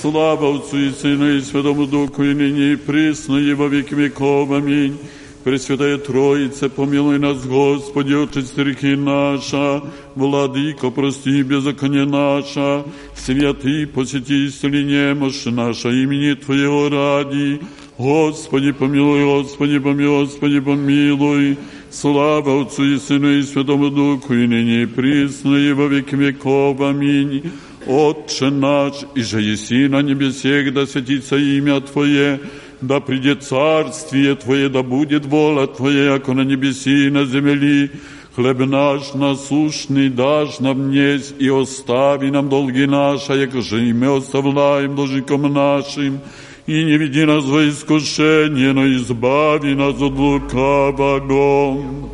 Слава 0.01 0.57
Отцу 0.57 0.77
и 0.77 0.91
Сыну 0.91 1.37
и 1.37 1.39
Святому 1.39 1.87
Духу, 1.87 2.21
и 2.23 2.33
ныне 2.33 2.73
и 2.73 2.75
присно, 2.75 3.37
и 3.37 3.53
во 3.53 3.67
веки 3.67 3.93
веков. 3.93 4.51
Аминь. 4.51 4.97
Пресвятая 5.45 5.97
Троица, 5.99 6.67
помилуй 6.67 7.17
нас, 7.17 7.41
Господи, 7.45 8.11
очисти 8.11 8.59
реки 8.59 8.97
наша, 8.97 9.81
Владыко, 10.15 10.89
прости 10.89 11.43
беззаконие 11.43 12.03
наша, 12.03 12.83
святый, 13.15 13.87
посети 13.87 14.47
исцели 14.47 14.83
немощь 14.83 15.45
наша, 15.45 15.91
имени 15.91 16.33
Твоего 16.33 16.89
ради. 16.89 17.61
Господи, 17.97 18.73
помилуй, 18.73 19.25
Господи, 19.25 19.79
помилуй, 19.79 20.25
Господи, 20.25 20.59
помилуй. 20.59 21.57
Слава 21.89 22.61
Отцу 22.61 22.83
и 22.83 22.99
Сыну 22.99 23.31
и 23.31 23.41
Святому 23.41 23.89
Духу, 23.89 24.35
и 24.35 24.45
ныне 24.45 24.83
и 24.83 24.85
присно, 24.85 25.55
и 25.55 25.71
во 25.71 25.87
веки 25.87 26.13
веков. 26.13 26.79
Аминь. 26.79 27.49
Отче 27.87 28.51
наш, 28.51 28.93
и 29.15 29.21
же 29.21 29.41
еси 29.41 29.87
на 29.87 30.03
небесех, 30.03 30.73
да 30.73 30.85
светится 30.85 31.37
имя 31.37 31.81
Твое, 31.81 32.39
да 32.81 32.99
придет 32.99 33.41
царствие 33.41 34.35
Твое, 34.35 34.69
да 34.69 34.83
будет 34.83 35.25
воля 35.25 35.65
Твоя, 35.65 36.13
яко 36.13 36.33
на 36.33 36.41
небеси 36.41 37.07
и 37.07 37.09
на 37.09 37.25
земли. 37.25 37.89
Хлеб 38.35 38.59
наш 38.59 39.15
насущный 39.15 40.09
дашь 40.09 40.59
нам 40.59 40.91
днесь, 40.91 41.33
и 41.39 41.49
остави 41.49 42.29
нам 42.29 42.47
долги 42.49 42.85
наши, 42.85 43.33
яко 43.33 43.61
же 43.63 43.83
и 43.83 43.91
мы 43.93 44.17
оставляем 44.17 44.95
должником 44.95 45.51
нашим. 45.51 46.19
И 46.67 46.83
не 46.83 46.97
веди 46.97 47.23
нас 47.23 47.45
во 47.45 47.69
искушение, 47.69 48.73
но 48.73 48.85
избави 48.87 49.73
нас 49.73 49.95
от 50.01 50.11
лукавого. 50.11 51.21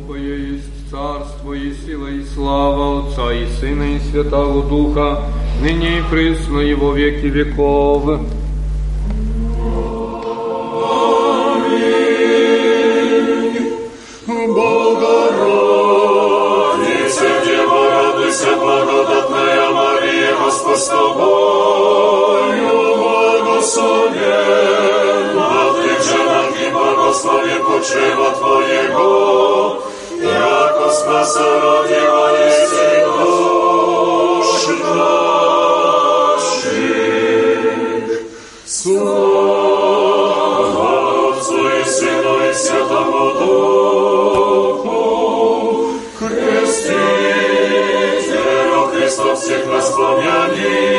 Твое 0.06 0.52
есть 0.52 0.90
царство 0.92 1.54
и 1.54 1.74
сила 1.74 2.06
и 2.06 2.22
слава 2.22 3.08
Отца 3.08 3.32
и 3.32 3.46
Сына 3.58 3.96
и 3.96 3.98
Святого 3.98 4.62
Духа, 4.68 5.24
ныне 5.60 5.98
и 5.98 6.02
присно 6.08 6.60
и 6.60 6.72
во 6.74 6.92
веки 6.92 7.26
веков. 7.26 8.04
Богородице, 14.54 15.58
Дева, 17.44 17.90
радуйся, 17.90 18.54
благодатная 18.56 19.70
Мария, 19.72 20.32
Господь 20.44 20.78
с 20.78 20.86
тобою, 20.86 22.68
благословенна 23.02 24.03
благословен 27.24 27.64
почева 27.64 28.30
Твоего, 28.32 29.82
яко 30.20 30.90
спаса 30.90 31.60
родила 31.60 32.30
есть 32.38 32.74
душ 33.16 34.68
наших. 34.84 35.14
Слава 38.66 39.24
Отцу 41.32 41.60
и 41.68 41.84
Сыну 41.84 42.34
и 42.44 42.52
Святому 42.52 43.26
Духу, 44.60 44.92
Крестителю 46.18 46.90
Христос 48.92 49.38
всех 49.40 49.62
нас 49.66 49.88
помяни, 49.90 50.93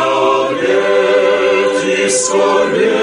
от 0.07 0.53
бед 0.61 1.85
и 1.85 2.09
скорбей. 2.09 2.96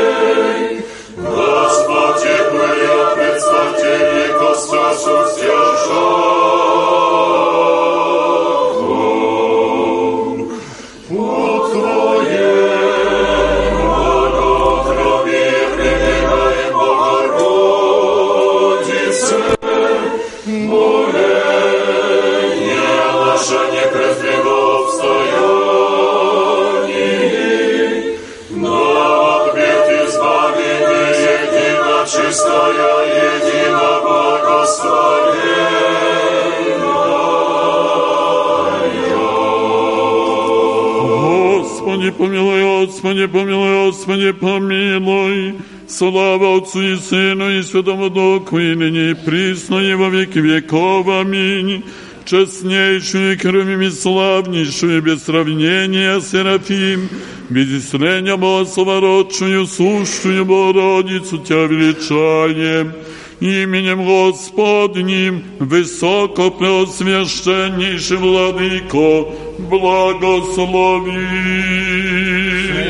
Господи, 43.12 43.26
помилуй, 43.26 43.84
Господи, 43.84 44.32
помилуй. 44.32 45.56
Слава 45.86 46.56
Отцу 46.56 46.80
и 46.80 46.96
Сыну 46.96 47.50
и 47.50 47.62
Святому 47.62 48.08
Духу, 48.08 48.58
и 48.58 48.74
ныне 48.74 49.10
и 49.10 49.14
присно, 49.14 49.76
и 49.76 49.92
во 49.92 50.08
веки 50.08 50.38
веков. 50.38 51.06
Аминь. 51.06 51.84
Честнейшую, 52.24 53.38
кровим 53.38 53.82
и 53.82 53.90
славнейшую, 53.90 55.02
без 55.02 55.22
сравнения, 55.22 56.18
Серафим, 56.20 57.10
без 57.50 57.68
исцеления 57.68 58.36
Богословородшую, 58.36 59.66
сущую 59.66 60.46
Богородицу 60.46 61.38
Тебя 61.38 61.66
величаем 61.66 62.94
Именем 63.39 64.05
Господним, 64.05 65.43
высоко 65.59 66.51
преосвященнейший 66.51 68.17
Владыко, 68.17 69.25
благослови. 69.59 71.27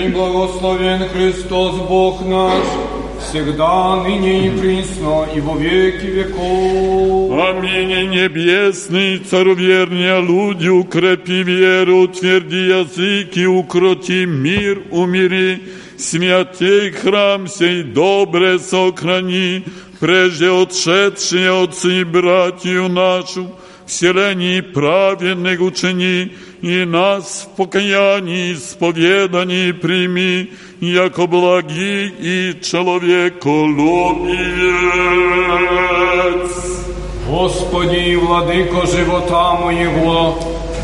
И 0.05 0.09
благословен 0.09 1.07
Христос 1.09 1.75
Бог 1.87 2.25
наш, 2.25 2.63
всегда, 3.21 4.03
ныне 4.03 4.47
и 4.47 4.49
присно, 4.49 5.27
и 5.35 5.39
во 5.39 5.55
веки 5.57 6.05
веков. 6.05 7.23
Аминь. 7.49 8.09
Небесный 8.09 9.17
цароверния 9.17 10.19
люди, 10.19 10.67
укрепи 10.67 11.43
веру, 11.43 12.01
утверди 12.01 12.55
языки, 12.55 13.47
укроти 13.47 14.25
мир, 14.25 14.83
умири, 14.91 15.63
святей 15.97 16.91
храм 16.91 17.47
сей 17.47 17.83
добре 17.83 18.59
сохрани, 18.59 19.63
прежде 20.04 20.51
отшедшие 20.51 21.64
отцы 21.64 22.01
и 22.01 22.04
братью 22.04 22.89
нашу, 22.89 23.47
вселении 23.86 24.60
праведных 24.60 25.62
учени, 25.62 26.34
и 26.62 26.84
нас 26.84 27.47
в 27.47 27.56
покаянии 27.56 28.54
исповедании 28.54 29.72
прими, 29.72 30.51
яко 30.82 31.26
благий 31.26 32.14
и 32.20 32.60
человеколюбец. 32.62 34.28
Господи, 37.30 38.16
владыко 38.16 38.86
живота 38.86 39.54
моего, 39.54 40.38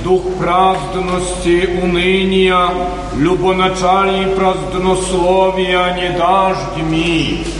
дух 0.06 0.24
праздности, 0.40 1.68
уныния, 1.84 2.70
любоначалий 3.18 4.34
празднословия 4.34 5.94
не 5.98 6.18
дашь 6.18 6.78
ми. 6.90 7.59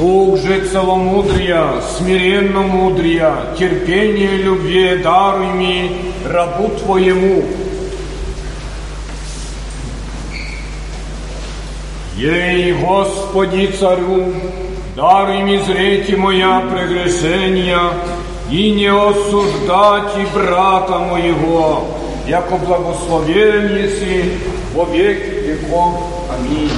Дух 0.00 0.38
же 0.38 0.66
целомудрия, 0.66 1.74
смиренно 1.82 2.62
мудрия, 2.62 3.34
терпение 3.58 4.38
любви 4.38 4.96
даруй 4.96 5.48
ми, 5.48 5.90
рабу 6.26 6.68
Твоему. 6.68 7.44
Ей, 12.16 12.72
Господи, 12.72 13.66
царю, 13.78 14.32
даруй 14.96 15.42
ми 15.42 15.58
зрети 15.66 16.16
моя 16.16 16.60
прегрешения, 16.60 17.80
и 18.50 18.70
не 18.72 18.86
осуждать 18.86 20.16
и 20.16 20.24
брата 20.34 20.98
моего, 20.98 21.84
яко 22.26 22.56
благословен 22.56 23.76
еси 23.76 24.32
во 24.72 24.84
веки 24.86 25.30
веков. 25.46 26.00
Аминь. 26.34 26.70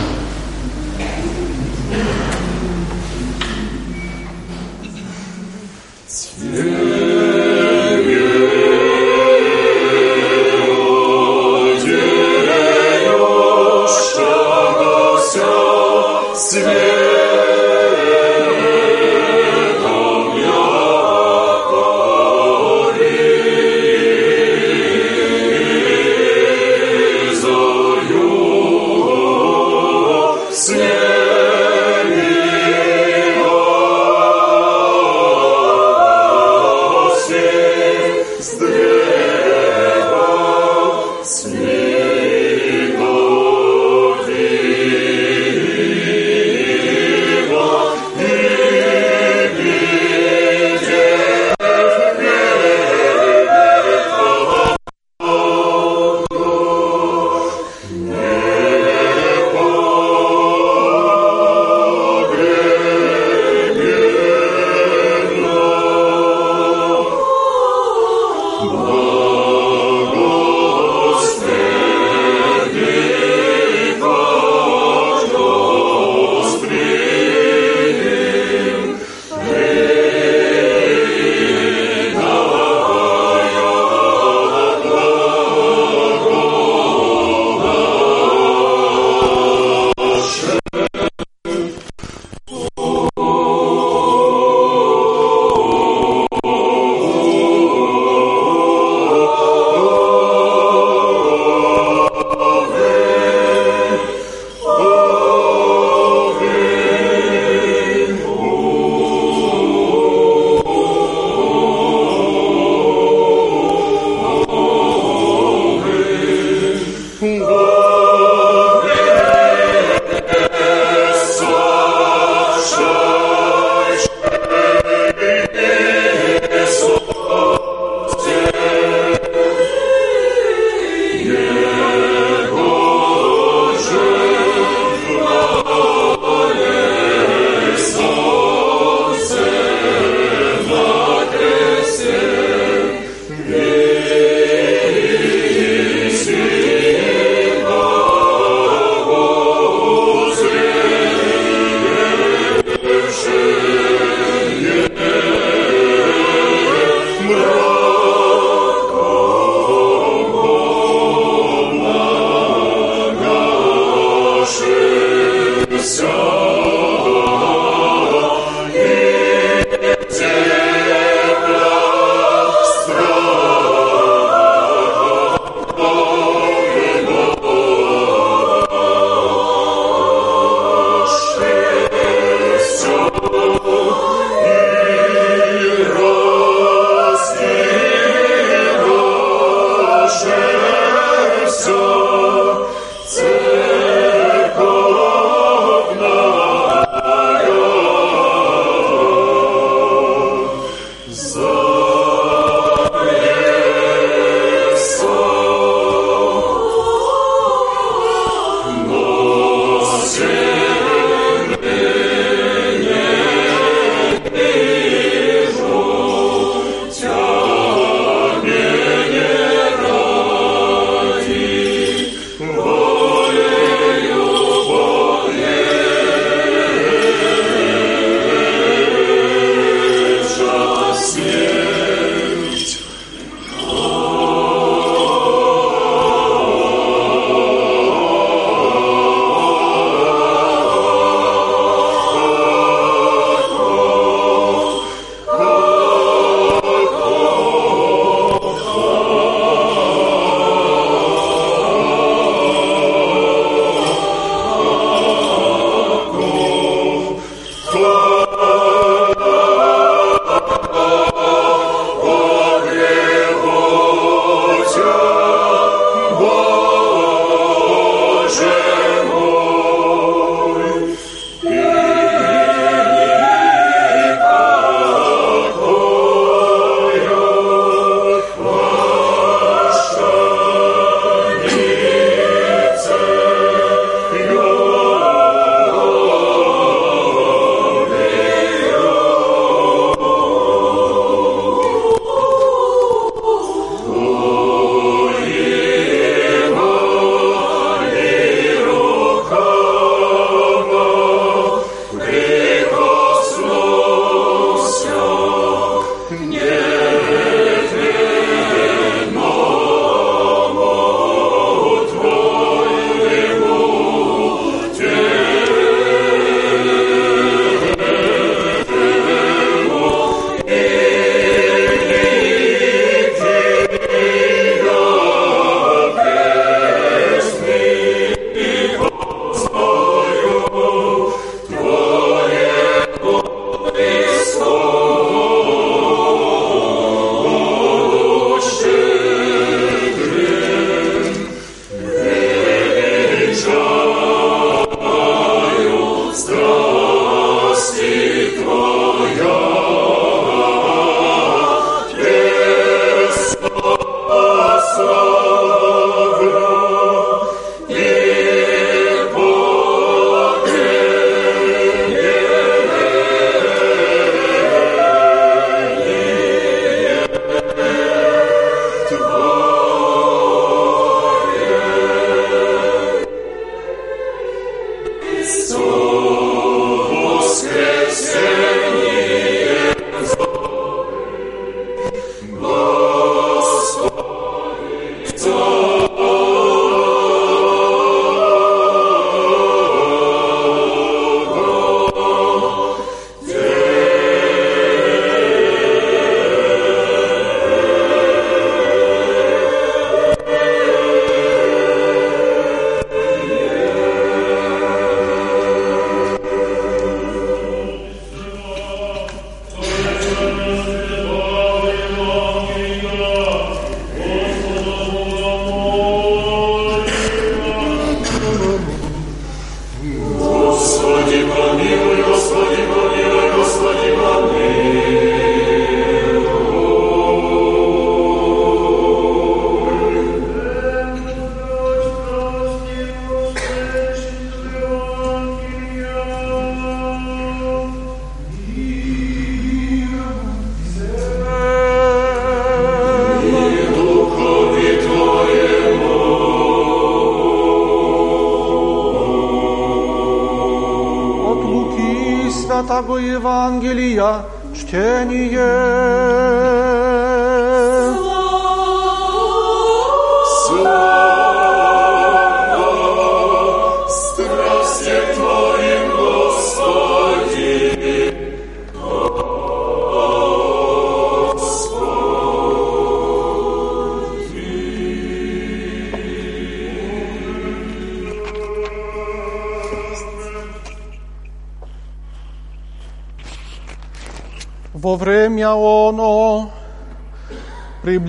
Yeah. 6.53 7.52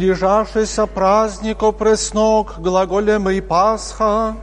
Приближавшийся 0.03 0.85
празднику 0.85 1.71
преснок, 1.71 2.55
глаголем 2.59 3.29
и 3.29 3.39
Пасха, 3.39 4.35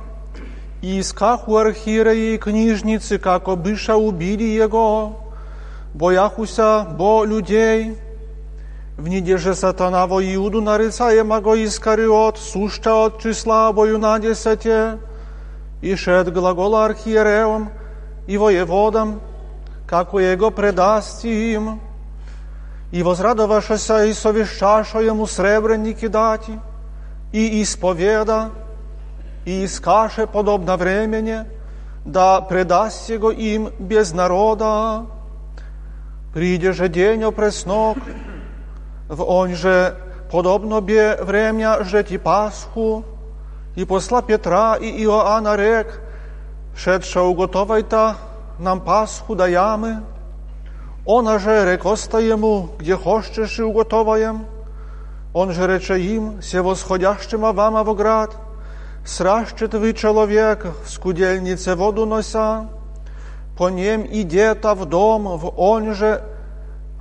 и 0.80 1.00
исках 1.00 1.48
у 1.48 1.56
архиереи 1.56 2.34
и 2.34 2.38
книжницы, 2.38 3.18
как 3.18 3.46
обыша 3.46 3.94
убили 3.94 4.44
его, 4.44 5.16
бояхуся 5.92 6.86
бо 6.96 7.24
людей, 7.26 7.98
в 8.96 9.36
же 9.36 9.54
сатана 9.54 10.06
во 10.06 10.22
Иуду 10.22 10.62
нарицаемого 10.62 11.62
Искариот, 11.62 12.38
суща 12.38 13.04
от 13.04 13.20
числа 13.20 13.70
бою 13.74 13.98
на 13.98 14.18
десяте, 14.18 14.96
и 15.82 15.94
шед 15.94 16.32
глагола 16.32 16.86
архиереем 16.86 17.68
и 18.26 18.38
воеводам, 18.38 19.20
како 19.86 20.20
его 20.20 20.50
предаст 20.50 21.22
им, 21.24 21.80
и 22.91 23.03
возрадовавшися 23.03 24.03
и 24.03 24.13
совещаша 24.13 24.99
ему 24.99 25.27
сребреники 25.27 26.07
дати, 26.07 26.59
и 27.33 27.61
исповеда, 27.61 28.49
и 29.45 29.63
искаше 29.63 30.27
подобно 30.27 30.77
времени, 30.77 31.45
да 32.05 32.41
предаст 32.41 33.09
его 33.09 33.31
им 33.31 33.69
без 33.79 34.13
народа. 34.13 35.05
Приде 36.33 36.73
же 36.73 36.87
день 36.87 37.23
опреснок, 37.23 37.97
в 39.09 39.21
он 39.23 39.55
же 39.55 39.95
подобно 40.31 40.81
бе 40.81 41.17
время 41.21 41.83
жети 41.83 42.17
Пасху, 42.17 43.03
и 43.75 43.85
посла 43.85 44.21
Петра 44.21 44.75
и 44.75 45.03
Иоанна 45.03 45.55
рек, 45.55 46.01
шедша 46.77 47.21
уготовайта 47.21 48.15
нам 48.59 48.81
Пасху 48.81 49.35
даями, 49.35 50.01
Ona 51.06 51.38
же 51.38 51.72
рекоста 51.72 52.18
ему, 52.18 52.68
где 52.78 52.96
хочешь 52.96 53.58
и 53.58 53.62
уготоваем. 53.62 54.44
Он 55.32 55.52
же 55.52 55.66
рече 55.66 55.98
им, 55.98 56.42
се 56.42 56.60
восходящим 56.60 57.40
вам 57.40 57.82
в 57.84 57.94
град, 57.94 58.36
сращет 59.06 59.74
вы 59.74 59.94
человек 59.94 60.66
в 60.84 60.90
скудельнице 60.90 61.74
воду 61.74 62.04
нося, 62.04 62.68
по 63.56 63.70
нем 63.70 64.06
идет 64.06 64.64
в 64.64 64.84
дом, 64.84 65.38
в 65.38 65.58
он 65.58 65.94
же 65.94 66.22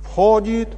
входит, 0.02 0.68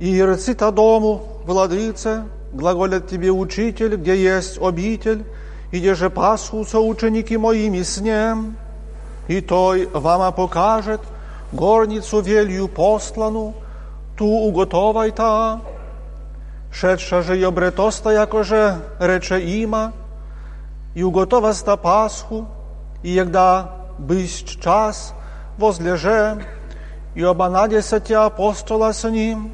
и 0.00 0.22
рцита 0.22 0.72
дому, 0.72 1.22
владыце, 1.44 2.24
глаголят 2.52 3.08
тебе 3.08 3.30
учитель, 3.30 3.96
где 3.96 4.16
есть 4.16 4.58
обитель, 4.60 5.24
и 5.70 5.78
где 5.78 5.94
же 5.94 6.10
пасху 6.10 6.64
соученики 6.64 7.34
моими 7.34 7.82
с 7.82 7.98
ним, 7.98 8.56
и 9.28 9.40
той 9.40 9.86
вам 9.86 10.32
покажет, 10.32 11.00
горницу 11.52 12.20
велью 12.20 12.68
послану, 12.68 13.54
ту 14.16 14.26
уготовajta, 14.26 15.58
шедша 16.72 17.22
же 17.22 17.36
й 17.36 17.44
обретоста, 17.44 18.12
якоже 18.12 18.76
рече 18.98 19.40
іма, 19.40 19.92
и 20.94 21.02
уготоваста 21.02 21.76
Пасху, 21.76 22.46
и 23.02 23.10
егда 23.10 23.68
бысть 23.98 24.60
час 24.62 25.14
возлеже, 25.58 26.44
и 27.14 27.24
оба 27.24 27.48
надесяти 27.48 28.12
апостола 28.12 28.92
с 28.92 29.08
ним, 29.08 29.52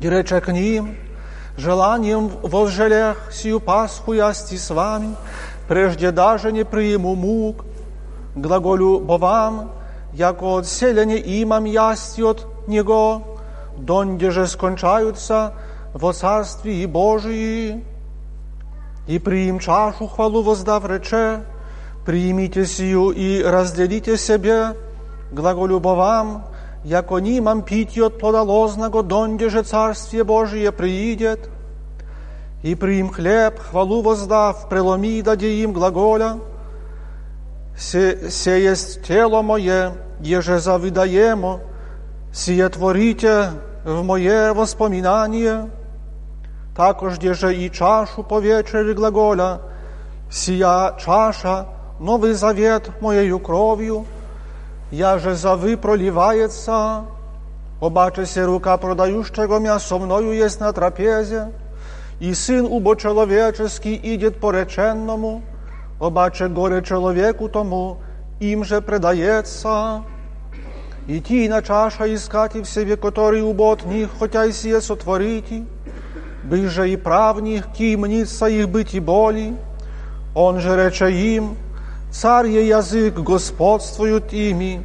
и 0.00 0.08
рече 0.08 0.40
к 0.40 0.52
ним, 0.52 0.96
желанием 1.56 2.30
возжелех 2.42 3.32
сию 3.32 3.60
Пасху 3.60 4.12
ясти 4.12 4.56
с 4.56 4.70
вами, 4.70 5.14
прежде 5.68 6.10
даже 6.10 6.52
не 6.52 6.64
приму 6.64 7.14
мук, 7.14 7.64
глаголю 8.36 9.00
бо 9.00 9.16
вам, 9.18 9.72
jako 10.14 10.54
odselenie 10.54 11.18
imam 11.18 11.66
jasti 11.66 12.24
od 12.24 12.46
Niego, 12.68 13.20
donde 13.78 14.30
же 14.30 14.46
скончаются 14.46 15.52
во 15.94 16.12
Царствии 16.12 16.86
Божии. 16.86 17.84
И 19.06 19.18
приим 19.18 19.58
чашу 19.58 20.06
хвалу 20.06 20.42
воздав 20.42 20.84
рече, 20.84 21.40
примите 22.04 22.66
сию 22.66 23.10
и 23.10 23.42
разделите 23.42 24.18
себе, 24.18 24.74
глаголю 25.32 25.78
вам, 25.78 26.44
яко 26.84 27.18
нимам 27.18 27.62
пить 27.62 27.98
от 27.98 28.18
плода 28.18 28.42
лозного, 28.42 29.02
донде 29.02 29.48
же 29.48 29.62
Царствие 29.62 30.24
Божие 30.24 30.72
приидет. 30.72 31.48
И 32.62 32.74
приим 32.74 33.10
хлеб, 33.10 33.58
хвалу 33.58 34.02
воздав, 34.02 34.68
преломи 34.68 35.22
даде 35.22 35.62
им 35.62 35.72
глаголя, 35.72 36.38
се, 37.78 38.30
се 38.30 38.58
есть 38.58 39.02
тело 39.02 39.42
мое, 39.42 39.92
еже 40.20 40.58
завидаемо, 40.58 41.60
сие 42.32 42.68
творите 42.68 43.50
в 43.84 44.02
мое 44.02 44.52
воспоминание, 44.52 45.70
також 46.76 47.18
деже 47.18 47.54
и 47.54 47.70
чашу 47.70 48.24
по 48.24 48.40
вечери 48.40 48.94
глаголя, 48.94 49.60
сия 50.30 50.96
чаша, 50.98 51.66
новый 52.00 52.32
завет 52.32 53.00
моею 53.00 53.38
кровью, 53.38 54.06
я 54.90 55.18
же 55.18 55.34
за 55.34 55.54
вы 55.54 55.76
проливается, 55.76 57.04
обаче 57.80 58.44
рука 58.44 58.76
продающего 58.76 59.58
мясо 59.58 59.98
мною 59.98 60.32
есть 60.32 60.58
на 60.60 60.72
трапезе, 60.72 61.52
и 62.18 62.34
сын 62.34 62.66
убочеловеческий 62.66 64.00
идет 64.02 64.40
по 64.40 64.50
реченному, 64.50 65.42
обаче 65.99 66.47
горе 66.47 66.81
человеку 66.81 67.49
тому, 67.49 67.97
им 68.39 68.63
же 68.63 68.81
предается. 68.81 70.03
И 71.07 71.19
ти 71.19 71.49
на 71.49 71.61
чаша 71.61 72.13
искати 72.13 72.61
в 72.61 72.65
себе, 72.65 72.95
который 72.95 73.41
убот 73.41 73.85
них, 73.85 74.09
хотя 74.19 74.45
и 74.45 74.53
сие 74.53 74.79
сотворити, 74.79 75.65
бы 76.43 76.67
же 76.67 76.89
и 76.89 76.95
правних, 76.95 77.73
ки 77.73 77.95
мнится 77.97 78.47
их 78.47 78.69
быть 78.69 78.93
и 78.93 78.99
боли. 78.99 79.53
Он 80.33 80.59
же 80.59 80.75
рече 80.75 81.11
им, 81.11 81.57
царь 82.11 82.47
е 82.47 82.67
язык 82.67 83.15
господствуют 83.15 84.31
ими, 84.31 84.81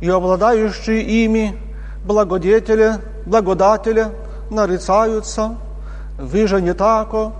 и 0.00 0.08
обладающие 0.08 1.02
ими 1.02 1.58
благодетели, 2.04 2.92
благодатели 3.26 4.06
нарицаются. 4.50 5.56
Вы 6.18 6.46
же 6.46 6.62
не 6.62 6.74
тако, 6.74 7.32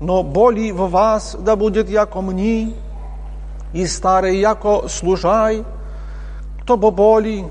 но 0.00 0.22
боли 0.22 0.70
в 0.70 0.88
вас 0.88 1.36
да 1.38 1.56
будет 1.56 1.90
яко 1.90 2.20
мни, 2.20 2.74
и 3.72 3.86
старый 3.86 4.38
яко 4.38 4.88
служай, 4.88 5.64
то 6.66 6.76
боли, 6.76 7.44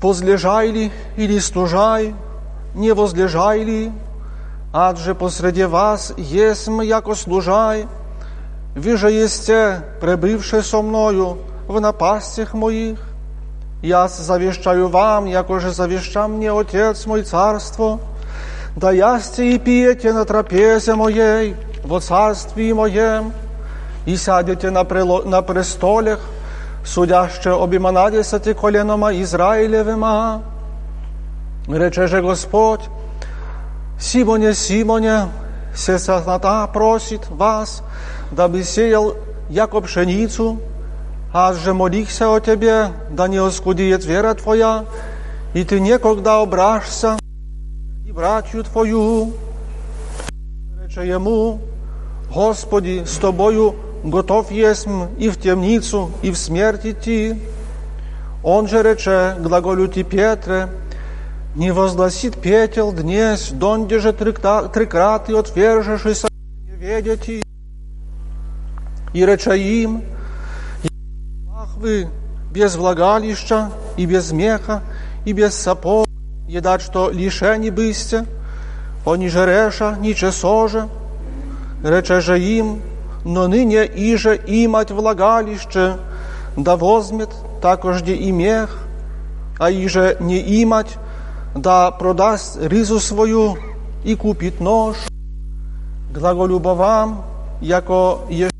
возлежай 0.00 0.68
ли 0.70 0.92
или 1.16 1.38
служай, 1.38 2.14
не 2.74 2.92
возлежай 2.92 3.62
ли, 3.62 3.92
адже 4.72 5.14
посреди 5.14 5.64
вас 5.64 6.12
есмь 6.16 6.82
яко 6.82 7.14
служай, 7.14 7.86
вы 8.74 8.96
же 8.96 9.10
есте, 9.10 9.82
пребывши 10.00 10.62
со 10.62 10.82
мною 10.82 11.38
в 11.68 11.80
напастях 11.80 12.54
моих, 12.54 12.98
я 13.82 14.08
завещаю 14.08 14.88
вам, 14.88 15.26
яко 15.26 15.60
же 15.60 15.70
завещал 15.70 16.28
мне 16.28 16.52
Отец 16.52 17.06
мой 17.06 17.22
царство, 17.22 17.98
да 18.76 18.92
ясте 18.92 19.44
и 19.54 19.58
пиете 19.58 20.12
на 20.12 20.24
трапезе 20.24 20.94
моей, 20.94 21.56
во 21.84 22.00
царстве 22.00 22.74
моем, 22.74 23.32
и 24.06 24.16
сядете 24.16 24.70
на, 24.70 24.84
прило, 24.84 25.22
на 25.24 25.42
престолях, 25.42 26.18
судяще 26.84 27.50
обіма 27.50 27.92
надесяти 27.92 28.54
коленома 28.54 29.12
Израилевима. 29.12 30.40
Рече 31.68 32.06
же 32.06 32.20
Господь, 32.20 32.80
Симоне, 34.00 34.54
Симоне, 34.54 35.26
се 35.74 35.98
сатана 35.98 36.66
просит 36.66 37.28
вас, 37.30 37.82
дабы 38.32 38.64
сеял 38.64 39.14
яко 39.48 39.80
пшеницу, 39.80 40.58
аз 41.32 41.56
же 41.56 41.72
молихся 41.72 42.28
о 42.28 42.40
тебе, 42.40 42.88
да 43.10 43.28
не 43.28 43.38
оскудеет 43.38 44.04
вера 44.04 44.34
твоя, 44.34 44.84
и 45.54 45.64
ты 45.64 45.80
некогда 45.80 46.40
обрашься 46.40 47.21
и 48.22 48.24
братью 48.24 48.62
твою. 48.62 49.32
Рече 50.84 51.08
ему, 51.08 51.60
Господи, 52.32 53.02
с 53.04 53.16
тобою 53.16 53.74
готов 54.04 54.52
есмь 54.52 55.06
и 55.18 55.28
в 55.28 55.40
темницу, 55.40 56.10
и 56.22 56.30
в 56.30 56.38
смерть 56.38 56.86
идти. 56.86 57.34
Он 58.44 58.68
же 58.68 58.82
рече, 58.82 59.36
глаголю 59.40 59.88
ти 59.88 60.04
Петре, 60.04 60.68
не 61.56 61.72
возгласит 61.72 62.40
петел 62.40 62.92
днесь, 62.92 63.50
донде 63.50 63.98
же 63.98 64.12
трикрати 64.12 65.32
отвержешися 65.34 66.28
не 66.64 66.76
ведете. 66.76 67.42
И 69.14 69.26
рече 69.26 69.58
им, 69.58 70.02
вы 71.76 72.08
без 72.52 72.76
влагалища 72.76 73.70
и 73.96 74.06
без 74.06 74.32
меха, 74.32 74.82
и 75.24 75.32
без 75.32 75.54
сапог, 75.54 76.06
едать, 76.52 76.82
что 76.82 77.10
лишени 77.10 77.70
бысте, 77.70 78.26
они 79.06 79.30
же 79.30 79.46
реша, 79.46 79.96
ниче 79.98 80.30
соже, 80.30 80.86
рече 81.82 82.20
же 82.20 82.38
им, 82.38 82.82
но 83.24 83.48
ныне 83.48 83.86
иже 83.86 84.38
имать 84.46 84.90
влагалище, 84.90 85.96
да 86.54 86.76
возьмет 86.76 87.30
такожде 87.62 88.14
и 88.14 88.30
мех, 88.30 88.78
а 89.58 89.70
иже 89.70 90.18
не 90.20 90.62
имать, 90.62 90.98
да 91.56 91.90
продаст 91.90 92.58
ризу 92.60 93.00
свою 93.00 93.56
и 94.04 94.14
купит 94.14 94.60
нож. 94.60 94.96
Глаголюба 96.12 96.74
вам, 96.74 97.24
яко 97.62 98.18
еще 98.28 98.50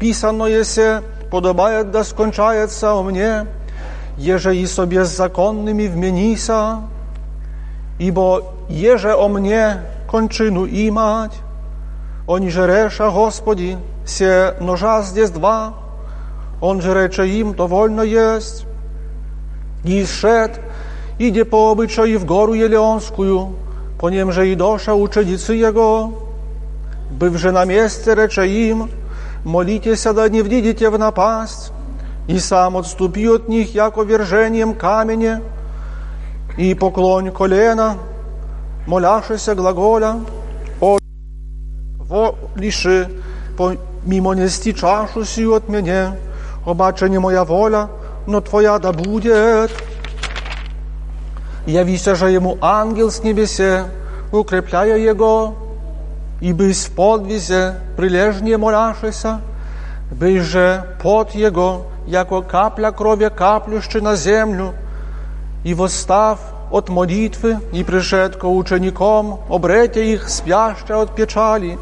писано 0.00 0.46
есе, 0.46 1.02
подобает 1.30 1.92
да 1.92 2.02
скончается 2.02 2.94
о 2.94 3.04
мне, 3.04 3.46
еже 4.20 4.54
и 4.54 4.66
со 4.66 4.84
беззаконными 4.84 5.86
вменися, 5.86 6.80
ибо 7.98 8.52
еже 8.68 9.14
о 9.14 9.28
мне 9.28 9.80
кончину 10.10 10.66
имать, 10.66 11.32
они 12.28 12.50
же 12.50 12.66
реша, 12.66 13.10
Господи, 13.10 13.78
се 14.04 14.54
ножа 14.60 15.02
здесь 15.02 15.30
два, 15.30 15.74
он 16.60 16.82
же 16.82 16.92
рече 16.92 17.26
им, 17.26 17.54
довольно 17.54 18.02
есть. 18.02 18.66
И 19.84 20.04
шед, 20.04 20.60
иде 21.18 21.46
по 21.46 21.70
обычаю 21.70 22.18
в 22.18 22.26
гору 22.26 22.52
Елеонскую, 22.52 23.54
по 23.98 24.10
нем 24.10 24.32
же 24.32 24.52
и 24.52 24.54
доша 24.54 24.94
ученицы 24.94 25.54
его. 25.54 26.12
Быв 27.10 27.38
же 27.38 27.52
на 27.52 27.64
месте, 27.64 28.14
рече 28.14 28.46
им, 28.46 28.90
молитесь, 29.44 30.04
да 30.04 30.28
не 30.28 30.42
вдидите 30.42 30.90
в 30.90 30.98
напасть, 30.98 31.72
и 32.30 32.38
сам 32.38 32.76
отступи 32.76 33.26
от 33.26 33.48
них, 33.48 33.74
яко 33.74 34.02
вержением 34.02 34.74
камене, 34.74 35.40
и 36.56 36.74
поклонь 36.74 37.32
колена, 37.32 37.96
моляшися 38.86 39.54
глаголя, 39.56 40.14
о, 40.80 40.98
во 41.98 42.36
лиши, 42.54 43.08
помимо 43.58 44.34
нести 44.34 44.72
чашу 44.72 45.24
сию 45.24 45.54
от 45.54 45.68
меня, 45.68 46.16
обаче 46.64 47.08
не 47.08 47.18
моя 47.18 47.42
воля, 47.44 47.88
но 48.28 48.40
Твоя 48.40 48.78
да 48.78 48.92
будет. 48.92 49.72
Явися 51.66 52.14
же 52.14 52.30
ему 52.30 52.58
ангел 52.60 53.10
с 53.10 53.24
небесе, 53.24 53.86
укрепляя 54.30 54.96
его, 54.96 55.54
и 56.40 56.52
бысь 56.52 56.86
в 56.86 56.94
подвизе, 56.94 57.74
прилежнее 57.96 58.56
моляшися, 58.56 59.40
бысь 60.12 60.42
же 60.42 60.96
пот 61.02 61.32
его, 61.32 61.89
яко 62.10 62.42
капля 62.42 62.90
крови 62.92 63.30
каплюща 63.30 64.00
на 64.00 64.16
землю, 64.16 64.74
и 65.64 65.74
восстав 65.74 66.38
от 66.70 66.88
молитвы 66.88 67.58
и 67.72 67.84
пришед 67.84 68.36
ко 68.36 68.46
ученикам, 68.46 69.40
обретя 69.48 70.00
их 70.00 70.28
спяща 70.28 71.00
от 71.00 71.14
печали, 71.14 71.78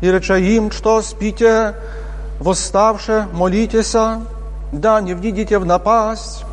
и 0.00 0.10
реча 0.10 0.36
им, 0.36 0.70
что 0.70 1.02
спите, 1.02 1.74
восставше, 2.40 3.26
молитеся, 3.32 4.20
да 4.72 5.00
не 5.00 5.14
вдидите 5.14 5.58
в 5.58 5.66
напасть. 5.66 6.44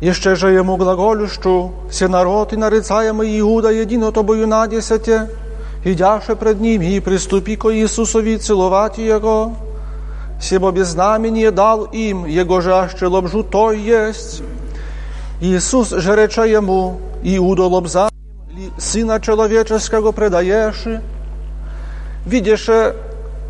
Еще 0.00 0.36
же 0.36 0.50
ему 0.50 0.76
глаголющу, 0.76 1.72
все 1.90 2.08
народ 2.08 2.52
и 2.52 2.56
Иуда 2.56 3.70
едино 3.70 4.12
тобою 4.12 4.46
надесете, 4.46 5.28
идяше 5.84 6.36
пред 6.36 6.60
ним 6.60 6.82
и 6.82 7.00
приступи 7.00 7.56
ко 7.56 7.74
Иисусови 7.74 8.38
целовать 8.38 8.98
Его, 8.98 9.52
себо 10.40 10.70
без 10.70 10.88
знамение 10.88 11.50
дал 11.50 11.84
им, 11.84 12.24
Его 12.24 12.60
же 12.60 12.74
аще 12.74 13.06
лобжу 13.06 13.42
то 13.42 13.72
есть. 13.72 14.42
Иисус 15.40 15.90
же 15.90 16.16
реча 16.16 16.44
ему, 16.44 17.00
Иудо 17.22 17.64
лобзанием 17.64 18.10
ли 18.50 18.70
Сына 18.78 19.20
Человеческого 19.20 20.12
предаешь, 20.12 20.84
видеше 22.26 22.94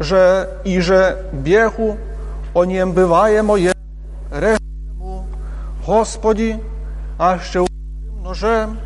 że 0.00 0.46
i 0.64 0.80
że 0.82 1.16
biechu 1.32 1.96
o 2.54 2.64
niem 2.64 2.92
bywaje 2.92 3.42
moje 3.42 3.72
resztemu 4.30 5.24
Господи, 5.86 6.58
а 7.18 7.38
ще 7.38 7.64
ножем, 8.22 8.78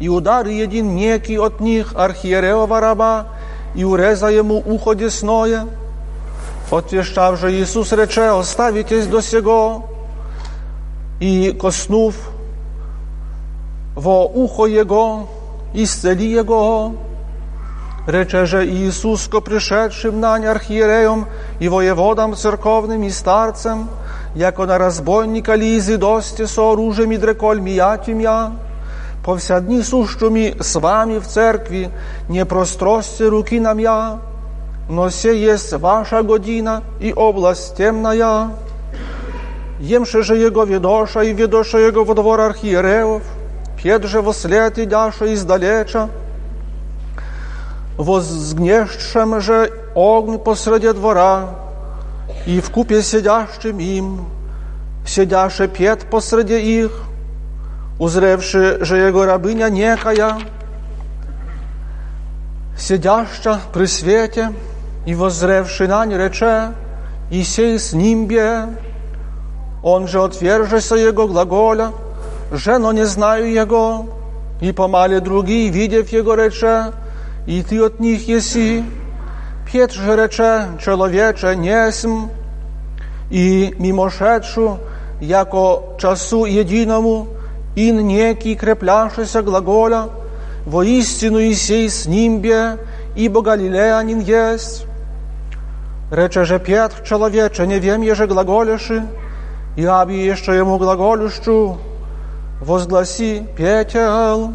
и 0.00 0.08
удар 0.08 0.46
един 0.46 0.94
некий 0.94 1.38
от 1.38 1.60
них 1.60 1.94
архиереова 1.94 2.80
раба, 2.80 3.26
и 3.74 3.84
уреза 3.84 4.28
ему 4.28 4.62
ухо 4.66 4.94
десное. 4.94 5.66
Отвещав 6.72 7.38
же 7.38 7.52
Иисус 7.52 7.92
рече, 7.92 8.30
оставитесь 8.30 9.06
до 9.06 9.20
сего, 9.20 9.84
и 11.20 11.52
коснув 11.52 12.14
во 13.94 14.24
ухо 14.24 14.64
его, 14.64 15.28
исцели 15.74 16.32
его, 16.32 16.94
Рече 18.06 18.46
же 18.46 18.66
Иисус 18.66 19.28
ко 19.28 19.40
пришедшим 19.40 20.18
нань 20.18 20.46
архиереям 20.46 21.28
и 21.60 21.68
воеводам 21.68 22.34
церковным 22.34 23.02
и 23.02 23.10
старцам, 23.10 23.90
яко 24.34 24.64
на 24.64 24.78
разбойника 24.78 25.54
лизи 25.54 25.96
дости 25.96 26.46
со 26.46 26.72
оружием 26.72 27.12
и 27.12 27.18
дреколь 27.18 27.60
миятим 27.60 28.18
я, 28.18 28.52
по 29.24 29.36
вся 29.36 29.60
дни 29.60 29.82
сущими 29.82 30.56
с 30.58 30.74
вами 30.80 31.18
в 31.18 31.28
церкви, 31.28 31.90
не 32.30 32.44
простросьте 32.46 33.28
руки 33.28 33.60
нам 33.60 33.78
я, 33.78 34.18
но 34.88 35.10
се 35.10 35.38
есть 35.38 35.72
ваша 35.72 36.22
година 36.22 36.82
и 37.00 37.12
область 37.12 37.76
темная. 37.76 38.50
Емше 39.80 40.22
же 40.22 40.36
его 40.36 40.64
ведоша 40.64 41.22
и 41.22 41.32
ведоша 41.32 41.78
его 41.78 42.04
во 42.04 42.14
двор 42.14 42.40
архиереев, 42.40 43.22
пьет 43.76 44.04
же 44.04 44.22
во 44.22 44.32
след 44.32 44.78
идяша 44.78 45.34
издалеча, 45.34 46.08
возгнешшем 47.96 49.40
же 49.40 49.72
огонь 49.94 50.38
посреди 50.38 50.92
двора, 50.92 51.56
и 52.46 52.60
в 52.60 52.70
купе 52.70 53.02
сидящим 53.02 53.78
им, 53.78 54.26
сидяше 55.06 55.68
пет 55.68 56.08
посреди 56.10 56.82
их, 56.84 56.92
узревши 57.98 58.84
же 58.84 58.96
его 58.98 59.24
рабыня 59.24 59.68
некая, 59.68 60.38
сидяща 62.78 63.60
при 63.72 63.86
свете, 63.86 64.52
и 65.06 65.14
воззревши 65.14 65.88
на 65.88 66.06
рече, 66.06 66.72
и 67.30 67.42
сей 67.44 67.78
с 67.78 67.92
ним 67.92 68.26
бе, 68.26 68.66
он 69.82 70.06
же 70.06 70.22
отвержеся 70.22 70.96
его 70.96 71.26
глаголя, 71.26 71.92
жено 72.52 72.92
не 72.92 73.06
знаю 73.06 73.52
его, 73.52 74.06
и 74.60 74.72
помали 74.72 75.18
другие, 75.18 75.70
видев 75.70 76.10
его, 76.10 76.34
рече, 76.34 76.92
i 77.46 77.62
ty 77.64 77.84
od 77.84 78.00
nich 78.00 78.28
jesi. 78.28 78.84
Pietr 79.72 79.94
rzecze, 79.94 80.68
człowiecze, 80.78 81.56
niesm 81.56 82.28
i 83.30 83.72
mimoszedšu, 83.78 84.76
jako 85.20 85.82
czasu 85.96 86.46
jedinomu, 86.46 87.26
in 87.76 88.06
neki 88.06 88.56
krepляшися 88.56 89.42
глаголя, 89.42 90.08
воистину 90.66 91.38
и 91.38 91.54
сей 91.54 91.88
с 91.88 92.06
нимбе, 92.06 92.78
ибо 93.16 93.42
Галилеянин 93.42 94.20
есть. 94.20 94.86
Рече 96.12 96.44
же 96.44 96.58
Петр, 96.58 97.02
человече, 97.08 97.66
не 97.66 97.78
вем 97.78 98.02
еже 98.02 98.26
глаголеши, 98.26 99.02
и 99.76 99.84
аби 99.86 100.12
еще 100.12 100.54
ему 100.54 100.76
глаголющу, 100.76 101.78
возгласи 102.60 103.46
Петел, 103.56 104.52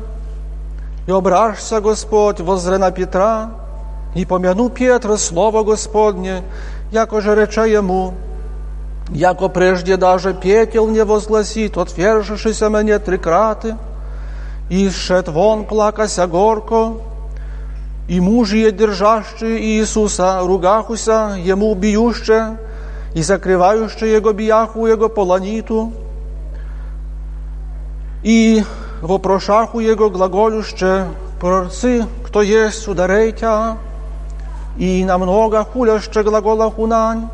и 1.08 1.12
ображься, 1.12 1.82
Господь, 1.82 2.40
возре 2.42 2.78
на 2.78 2.92
Петра, 2.92 3.50
и 4.14 4.24
помяну 4.24 4.70
Петра 4.70 5.18
слово 5.18 5.64
Господне, 5.64 6.44
яко 6.92 7.22
же 7.22 7.34
реча 7.34 7.66
ему, 7.66 8.14
яко 9.10 9.48
прежде 9.48 9.98
даже 9.98 10.36
петел 10.36 10.88
не 10.88 11.04
возгласит, 11.04 11.76
отвержившийся 11.76 12.70
мне 12.70 13.00
три 13.00 13.18
краты, 13.18 13.78
и 14.70 14.92
шед 14.92 15.28
вон 15.28 15.66
плакася 15.66 16.28
горко, 16.28 16.94
и 18.08 18.20
мужья, 18.22 18.72
держащие 18.72 19.62
Иисуса, 19.62 20.40
ругахуся, 20.42 21.36
ему 21.38 21.74
биюще, 21.76 22.58
и 23.14 23.22
закрывающие 23.22 24.14
его 24.14 24.32
бияху 24.32 24.86
его 24.88 25.10
полониту, 25.10 25.92
и 28.24 28.64
вопрошаху 29.02 29.80
Jego 29.80 30.10
gлаголюще, 30.10 31.06
прорцы, 31.40 32.06
кто 32.26 32.42
есть, 32.42 32.88
ударейте, 32.88 33.78
и 34.78 35.04
намного 35.04 35.64
хуляще 35.64 36.24
глагола 36.24 36.72
хунань, 36.72 37.30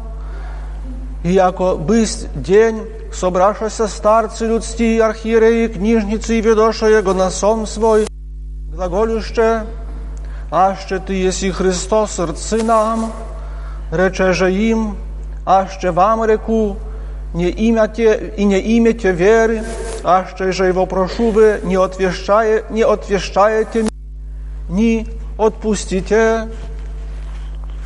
и 1.24 1.32
яко 1.34 1.76
бысть 1.76 2.28
день 2.34 2.82
собравшися 3.14 3.88
старцы 3.88 4.48
людские, 4.48 5.04
архиереи, 5.04 5.68
книжницы 5.68 6.38
и 6.38 6.42
ведоша 6.42 6.88
его 6.88 7.14
на 7.14 7.30
сон 7.30 7.68
свой, 7.68 8.08
глаголюще, 8.74 9.64
аще 10.53 10.99
ты 10.99 11.15
еси 11.15 11.51
Христос, 11.51 12.19
рцы 12.19 12.63
нам, 12.63 13.13
рече 13.93 14.33
же 14.33 14.53
им, 14.53 14.97
аще 15.47 15.91
вам 15.91 16.25
реку, 16.25 16.77
не 17.35 17.51
имяте 17.51 18.33
и 18.37 18.45
не 18.45 18.59
имете 18.79 19.13
веры, 19.13 19.63
аще 20.05 20.53
же 20.53 20.67
его 20.67 20.87
прошу 20.87 21.31
вы, 21.31 21.61
не, 21.65 21.77
отвещае, 21.77 22.65
не 22.71 22.83
отвещаете, 22.83 23.87
ни 24.71 25.07
отпустите, 25.39 26.49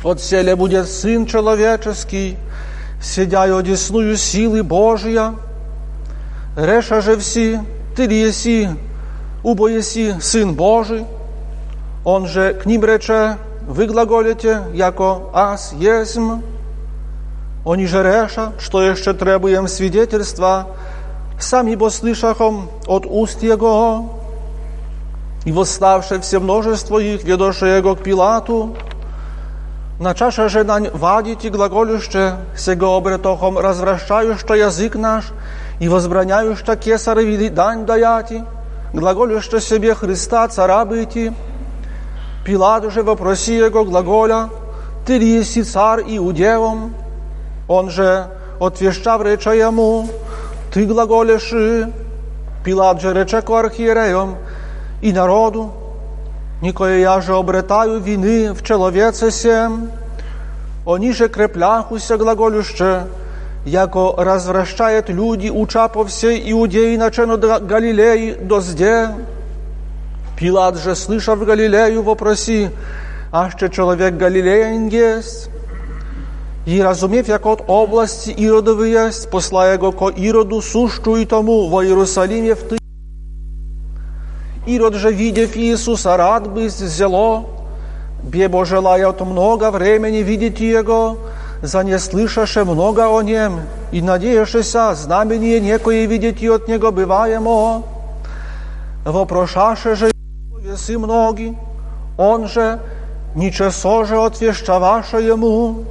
от 0.03 0.21
селе 0.21 0.55
будет 0.55 0.87
Сын 0.87 1.25
Человеческий, 1.25 2.37
сидя 3.01 3.47
и 3.47 3.51
одесную 3.51 4.17
силы 4.17 4.63
Божия. 4.63 5.35
Реша 6.57 7.01
же 7.01 7.17
все, 7.17 7.63
ты 7.95 8.05
ли 8.05 8.21
еси, 8.21 8.69
убо 9.43 9.67
еси 9.67 10.15
Сын 10.19 10.53
Божий, 10.53 11.05
Он 12.10 12.26
же 12.26 12.54
к 12.54 12.64
ним 12.64 12.86
рече, 12.86 13.36
вы 13.66 13.86
глаголите, 13.86 14.62
яко 14.72 15.24
аз 15.34 15.74
есмь. 15.74 16.40
Oni 17.66 17.86
же 17.86 18.02
реша, 18.02 18.52
что 18.58 18.80
еще 18.80 19.12
требуем 19.12 19.68
свидетельства, 19.68 20.68
сами 21.38 21.74
бо 21.74 21.90
слышахом 21.90 22.70
от 22.86 23.04
уст 23.04 23.42
Его, 23.42 24.08
и 25.44 25.52
восставшее 25.52 26.22
все 26.22 26.40
множество 26.40 26.98
их, 26.98 27.24
ведоше 27.24 27.66
Его 27.66 27.94
к 27.94 28.02
Пилату, 28.02 28.74
на 30.00 30.14
чаше 30.14 30.48
же 30.48 30.64
нань 30.64 30.88
вадите 30.94 31.50
глаголюще, 31.50 32.36
сего 32.56 32.96
обретохом 32.96 33.58
развращающе 33.58 34.58
язык 34.58 34.94
наш, 34.94 35.24
и 35.78 35.90
возбраняюще 35.90 36.74
кесареви 36.74 37.50
дань 37.50 37.84
даяти, 37.84 38.44
глаголюще 38.94 39.60
себе 39.60 39.94
Христа 39.94 40.48
цара 40.48 40.86
быти. 40.86 41.34
Пилат 42.48 42.90
же 42.90 43.02
вопроси 43.02 43.58
его 43.58 43.84
глаголя, 43.84 44.48
ты 45.04 45.18
ли 45.18 45.36
еси 45.36 45.62
царь 45.62 46.02
иудеям? 46.06 46.94
Он 47.68 47.90
же, 47.90 48.26
отвещав, 48.58 49.22
рече 49.22 49.58
ему, 49.58 50.08
ты 50.72 50.86
глаголешь, 50.86 51.52
Пилат 52.64 53.02
же 53.02 53.12
рече 53.12 53.42
к 53.42 53.50
архиереям 53.50 54.36
и 55.02 55.12
народу, 55.12 55.74
Никое 56.62 57.00
я 57.00 57.20
же 57.20 57.36
обретаю 57.36 58.00
вины 58.00 58.54
в 58.54 58.62
человеце 58.62 59.30
сем, 59.30 59.90
они 60.86 61.12
же 61.12 61.28
крепляхуся 61.28 62.16
глаголюще, 62.16 63.08
яко 63.66 64.14
развращает 64.16 65.10
люди, 65.10 65.50
уча 65.50 65.86
по 65.88 66.02
всей 66.06 66.50
Иудеи, 66.50 66.96
начено 66.96 67.36
до 67.36 67.58
Галилеи, 67.58 68.38
до 68.40 68.62
зде. 68.62 69.10
Пилат 70.38 70.78
же, 70.78 70.94
слыша 70.94 71.34
в 71.34 71.44
Галилею, 71.44 72.02
вопроси, 72.02 72.70
а 73.32 73.50
ще 73.50 73.68
человек 73.68 74.14
Галилеян 74.14 74.86
есть. 74.86 75.50
И 76.64 76.80
разумев, 76.80 77.28
як 77.28 77.44
от 77.46 77.64
области 77.66 78.30
Иродовы 78.30 78.88
есть, 78.88 79.30
посла 79.30 79.72
его 79.72 79.90
ко 79.90 80.10
Ироду 80.10 80.62
сущу 80.62 81.16
и 81.16 81.24
тому 81.24 81.68
во 81.68 81.84
Иерусалиме 81.84 82.54
в 82.54 82.62
ты 82.62 82.78
Ирод 84.66 84.94
же, 84.94 85.10
видев 85.10 85.56
Иисуса, 85.56 86.16
рад 86.16 86.46
бы 86.48 86.68
зело, 86.68 87.46
бебо 88.22 88.64
желает 88.64 89.20
много 89.22 89.70
времени 89.70 90.18
видеть 90.18 90.60
Его, 90.60 91.16
за 91.62 91.82
не 91.82 91.98
слышаше 91.98 92.64
много 92.64 93.08
о 93.08 93.22
Нем, 93.22 93.60
и 93.90 94.02
надеешься 94.02 94.94
знамение 94.94 95.58
некое 95.58 96.04
видеть 96.04 96.44
от 96.44 96.68
Него 96.68 96.92
бываемо. 96.92 97.82
Вопрошаше 99.04 99.96
же 99.96 100.10
весы 100.87 100.97
многие, 100.97 101.57
Он 102.17 102.47
же 102.47 102.79
ничего 103.35 104.05
же 104.05 104.17
отвещаваше 104.17 105.17
Ему. 105.17 105.83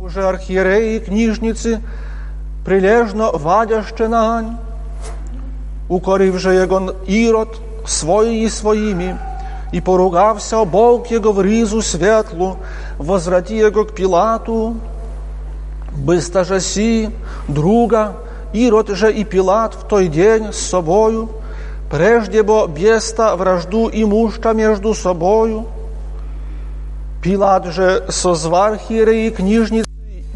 Уже 0.00 0.26
архиереи 0.26 0.96
и 0.96 1.00
книжницы 1.00 1.80
прилежно 2.64 3.30
вадяще 3.32 4.08
нань, 4.08 4.56
укорив 5.88 6.38
же 6.38 6.54
его 6.54 6.94
Ирод 7.06 7.48
свої 7.86 8.46
і 8.46 8.50
своїми, 8.50 9.18
и 9.74 9.80
поругався 9.80 10.64
Бог 10.64 11.06
его 11.12 11.32
в 11.32 11.42
ризу 11.42 11.82
светлу, 11.82 12.56
возврати 12.98 13.56
его 13.56 13.84
к 13.84 13.94
Пилату. 13.94 14.76
Бысто 16.06 16.44
же 16.44 16.60
си, 16.60 17.10
друга, 17.48 18.12
Ирод 18.54 18.88
же 18.88 19.12
и 19.12 19.24
Пилат 19.24 19.74
в 19.74 19.86
той 19.88 20.08
день 20.08 20.52
с 20.52 20.56
собою, 20.56 21.28
прежде 21.91 22.43
бо 22.43 22.67
беста 22.67 23.35
вражду 23.35 23.89
и 23.89 24.05
мужта 24.05 24.53
между 24.53 24.93
собою. 24.93 25.65
Пилат 27.21 27.65
же 27.65 28.05
созвал 28.09 28.77
хиреи 28.77 29.27
и 29.27 29.31
книжницы, 29.31 29.89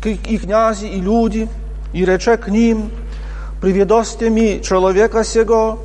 и 0.06 0.38
князи, 0.38 0.86
и 0.86 1.00
люди, 1.02 1.48
и 1.94 2.06
рече 2.06 2.38
к 2.38 2.48
ним– 2.48 2.92
приведосте 3.64 4.30
ми 4.30 4.60
человека 4.62 5.24
сего, 5.24 5.78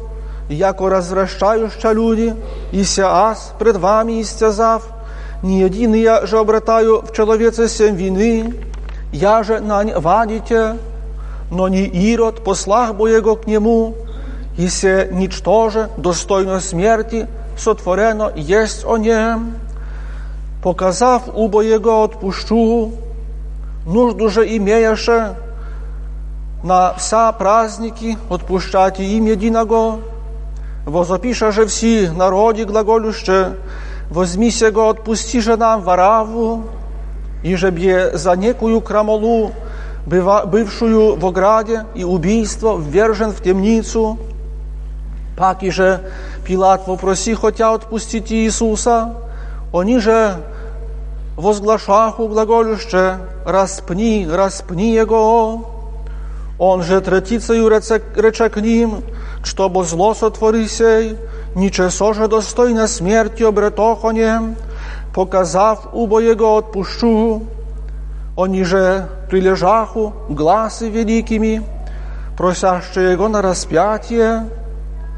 яко 0.50 0.90
развращающа 0.90 1.94
люди, 1.94 2.34
и 2.72 2.84
се 2.84 3.02
аз 3.02 3.54
пред 3.58 3.76
вами 3.76 4.20
истязав, 4.20 4.82
не 5.44 5.62
един 5.62 5.94
я 5.94 6.26
же 6.26 6.38
обратаю 6.38 7.02
в 7.06 7.12
человеце 7.12 7.68
сем 7.68 7.94
вины, 7.94 8.52
я 9.12 9.44
же 9.44 9.60
нань 9.60 9.92
вадите, 9.94 10.74
но 11.52 11.68
не 11.68 11.84
Ирод, 11.86 12.42
послах 12.42 12.96
бо 12.96 13.06
его 13.06 13.36
к 13.36 13.46
нему, 13.46 13.94
и 14.58 14.68
се 14.68 15.08
ничтоже, 15.12 15.88
достойно 15.96 16.60
смерти, 16.60 17.26
сотворено 17.56 18.32
есть 18.36 18.84
о 18.84 18.96
нем. 18.96 19.54
Показав 20.62 21.22
убо 21.34 21.62
его 21.62 22.02
отпущу, 22.02 22.92
нужду 23.86 24.28
же 24.28 24.56
имеяше, 24.56 25.36
на 26.64 26.92
вся 26.94 27.30
праздники 27.30 28.18
отпущати 28.28 29.02
им 29.02 29.26
единого, 29.26 30.00
возопиша 30.84 31.52
же 31.52 31.66
все 31.66 32.10
народи 32.10 32.62
глаголюще, 32.62 33.52
возьми 34.10 34.50
сего, 34.50 34.88
отпусти 34.88 35.40
же 35.40 35.56
нам 35.56 35.82
вораву, 35.82 36.64
и 37.44 37.54
же 37.54 37.70
бе 37.70 38.16
за 38.18 38.34
некую 38.34 38.80
крамолу, 38.80 39.52
бывшую 40.06 41.14
в 41.14 41.24
ограде 41.26 41.84
и 41.94 42.02
убийство, 42.02 42.76
ввержен 42.76 43.30
в 43.30 43.40
темницу. 43.40 44.18
Паки 45.38 45.70
же 45.70 46.00
Пилат 46.44 46.88
вопроси, 46.88 47.34
хотя 47.34 47.72
отпустить 47.72 48.32
Иисуса, 48.32 49.14
они 49.72 50.00
же 50.00 50.36
возглашаху 51.36 52.26
глаголюще, 52.26 53.18
распни, 53.46 54.26
распни 54.28 54.94
Его, 54.94 55.64
он 56.58 56.82
же 56.82 57.00
третицею 57.00 57.68
рече 57.68 58.48
к 58.48 58.56
ним, 58.60 59.04
чтобы 59.44 59.84
зло 59.84 60.12
сотвори 60.14 60.66
сей, 60.66 61.16
ничего 61.54 62.12
же 62.12 62.26
достойно 62.26 62.88
смерти 62.88 63.44
обретохонем, 63.44 64.56
показав 65.14 65.86
убо 65.92 66.18
его 66.18 66.58
отпущу. 66.58 67.44
Они 68.36 68.64
же 68.64 69.08
прилежаху 69.30 70.14
гласы 70.28 70.88
великими, 70.88 71.62
просящие 72.36 73.12
его 73.12 73.28
на 73.28 73.40
распятие, 73.40 74.46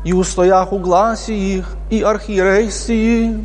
и 0.04 0.12
устояху 0.12 0.78
гласи 0.78 1.32
их, 1.32 1.76
и 1.90 2.02
архиерейсии. 2.02 3.44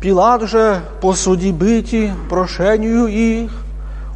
Пилат 0.00 0.42
же 0.42 0.80
посуди 1.00 1.52
быти 1.52 2.12
прошению 2.28 3.06
их, 3.06 3.50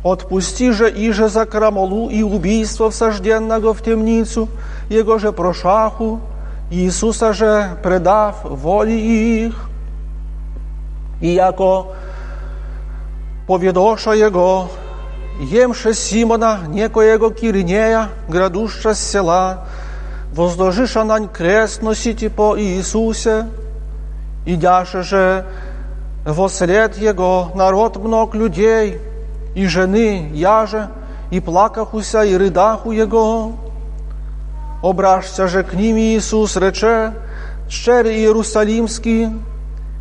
Отпусти 0.03 0.71
же 0.71 0.91
иже 0.91 1.29
за 1.29 1.45
крамолу 1.45 2.09
и 2.09 2.23
убийство 2.23 2.91
всажденного 2.91 3.75
в 3.75 3.83
темницу, 3.83 4.49
его 4.89 5.19
же 5.19 5.31
прошаху, 5.31 6.21
Иисуса 6.71 7.35
же 7.35 7.77
предав 7.83 8.43
воли 8.45 8.93
их. 8.93 9.69
И 11.21 11.29
яко 11.29 11.89
поведоша 13.47 14.13
его, 14.13 14.71
емше 15.39 15.93
Симона, 15.93 16.61
некоего 16.69 17.29
Киринея, 17.29 18.09
градуща 18.27 18.95
с 18.95 19.01
села, 19.01 19.67
возложиша 20.33 21.05
нань 21.05 21.29
крест 21.29 21.83
носите 21.83 22.31
по 22.31 22.59
Иисусе, 22.59 23.47
идяше 24.47 25.03
же 25.03 25.45
во 26.25 26.49
след 26.49 26.97
его 26.99 27.51
народ 27.55 27.97
много 27.97 28.39
людей, 28.39 29.01
и 29.55 29.67
жены 29.67 30.31
яже, 30.33 30.89
и 31.31 31.41
плакахуся, 31.41 32.23
и 32.23 32.37
ридаху 32.37 32.93
Его. 32.93 33.53
Обращся 34.83 35.47
же 35.47 35.63
к 35.63 35.75
ним 35.75 35.97
Иисус, 35.97 36.57
рече, 36.57 37.13
щери 37.69 38.11
Иерусалимский, 38.11 39.29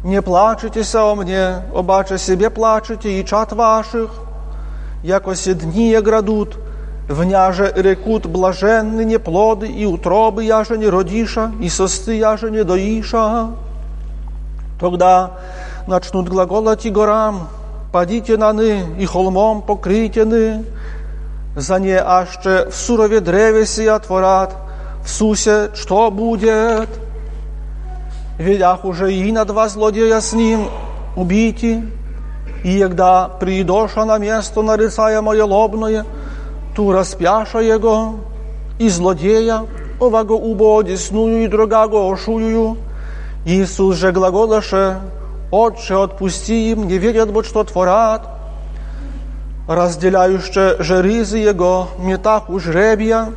не 0.04 0.22
плачетеся 0.22 1.04
о 1.04 1.16
мне, 1.16 1.64
обаче 1.76 2.18
себе 2.18 2.50
плачете 2.50 3.20
и 3.20 3.26
чат 3.26 3.52
ваших, 3.52 4.12
якося 5.04 5.54
дни 5.54 5.96
градут, 6.00 6.58
Вняже 7.10 7.74
рекут 7.76 8.28
блаженны 8.28 9.04
не 9.04 9.18
плоды 9.18 9.66
и 9.66 9.84
утробы, 9.84 10.44
яже 10.44 10.78
не 10.78 10.88
родиша, 10.88 11.52
и 11.60 11.68
состы, 11.68 12.16
яже 12.16 12.52
не 12.52 12.64
доиша. 12.64 13.48
Тогда 14.80 15.32
начнут 15.88 16.30
глаголать 16.30 16.86
и 16.86 16.92
горам, 16.92 17.48
падите 17.92 18.38
наны, 18.38 18.86
и 19.00 19.08
холмом 19.08 19.64
покритены, 19.64 20.64
за 21.56 21.80
не 21.80 22.00
аще 22.00 22.70
в 22.70 22.76
сурове 22.76 23.22
древеси 23.22 23.88
отворат, 23.88 24.54
в 25.04 25.10
сусе 25.10 25.72
что 25.74 26.12
будет? 26.12 26.90
Ведях 28.38 28.86
уже 28.86 29.12
и 29.12 29.32
на 29.32 29.46
два 29.46 29.68
злодея 29.68 30.22
с 30.22 30.34
ним 30.34 30.70
убити, 31.16 31.84
и 32.64 32.80
когда 32.80 33.30
придоша 33.30 34.06
на 34.06 34.20
место 34.20 34.62
нарицаемое 34.62 35.44
лобное, 35.44 36.06
распяша 36.88 37.60
его, 37.60 38.16
и 38.80 38.90
злодея, 38.90 39.66
оваго 40.00 40.34
убо 40.34 40.80
одесную 40.80 41.44
и 41.44 41.48
другаго 41.48 41.98
ошую. 42.12 42.78
Иисус 43.46 43.98
же 43.98 44.12
глаголаше, 44.12 45.00
Отче, 45.52 45.96
отпусти 45.96 46.72
им, 46.72 46.88
не 46.88 47.00
верят, 47.00 47.32
бо 47.32 47.44
что 47.44 47.64
творят. 47.64 48.22
Разделяюще 49.68 50.76
же 50.80 51.02
ризы 51.02 51.40
его, 51.40 51.90
метах 51.98 52.50
у 52.50 52.60
жребия, 52.60 53.34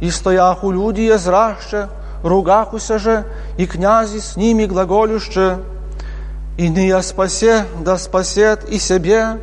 и 0.00 0.10
стояху 0.10 0.70
люди 0.70 1.16
zrašče, 1.16 1.88
ругахуся 2.22 2.98
же, 2.98 3.24
и 3.56 3.66
князи 3.66 4.18
с 4.18 4.36
ними 4.36 4.66
глаголюще, 4.66 5.58
и 6.58 6.68
ния 6.68 7.00
спасе, 7.02 7.64
да 7.80 7.96
спасет 7.96 8.68
и 8.68 8.78
себе, 8.78 9.38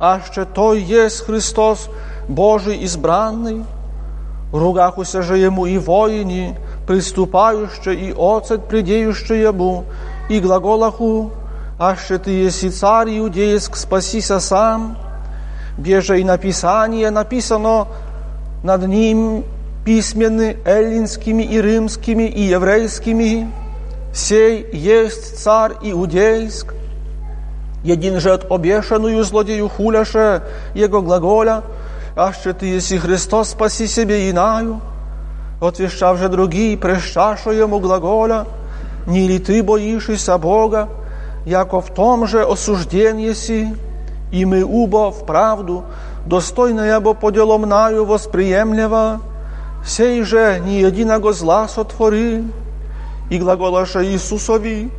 аще 0.00 0.44
той 0.44 0.80
есть 0.80 1.24
Христос, 1.26 1.88
Божий 2.28 2.78
избранный. 2.78 3.64
Ругахуся 4.52 5.22
же 5.22 5.38
ему 5.38 5.66
и 5.66 5.76
воини, 5.76 6.56
приступающе, 6.86 7.94
и 7.94 8.14
оцет 8.16 8.68
придеюще 8.68 9.42
ему, 9.42 9.84
и 10.28 10.38
глаголаху, 10.38 11.32
аще 11.78 12.18
ты 12.18 12.30
еси 12.30 12.70
царь 12.70 13.18
иудейск, 13.18 13.76
спасися 13.76 14.38
сам, 14.40 14.96
беже 15.76 16.20
и 16.20 16.24
написание 16.24 17.10
написано 17.10 17.88
над 18.62 18.86
ним 18.86 19.44
письменны 19.84 20.56
эллинскими 20.64 21.42
и 21.42 21.60
римскими 21.60 22.24
и 22.24 22.42
еврейскими, 22.42 23.50
сей 24.14 24.66
есть 24.72 25.38
царь 25.42 25.72
иудейск, 25.82 26.72
един 27.84 28.20
же 28.20 28.32
от 28.32 28.50
обешенную 28.50 29.22
злодею 29.24 29.68
хуляше 29.68 30.42
его 30.74 31.02
глаголя, 31.02 31.62
аще 32.16 32.54
ты 32.54 32.66
еси 32.66 32.98
Христос, 32.98 33.50
спаси 33.50 33.86
себе 33.86 34.30
инаю, 34.30 34.80
отвещав 35.60 36.18
же 36.18 36.28
другие, 36.28 36.78
прещашу 36.78 37.50
ему 37.50 37.78
глаголя, 37.78 38.46
не 39.06 39.28
ли 39.28 39.38
ты 39.38 39.62
боишься 39.62 40.38
Бога, 40.38 40.88
яко 41.44 41.80
в 41.80 41.92
том 41.94 42.26
же 42.26 42.42
осужден 42.42 43.34
си, 43.34 43.74
и 44.32 44.44
мы 44.44 44.64
убо 44.64 45.10
в 45.10 45.26
правду, 45.26 45.84
достойно 46.26 47.00
бо 47.00 47.14
по 47.14 47.30
делом 47.30 47.62
наю 47.62 48.04
восприемлева, 48.06 49.20
сей 49.84 50.22
же 50.22 50.60
ни 50.64 50.80
единого 50.80 51.32
зла 51.32 51.68
сотвори, 51.68 52.44
и 53.30 53.38
глаголаше 53.38 54.04
Иисусови, 54.04 54.90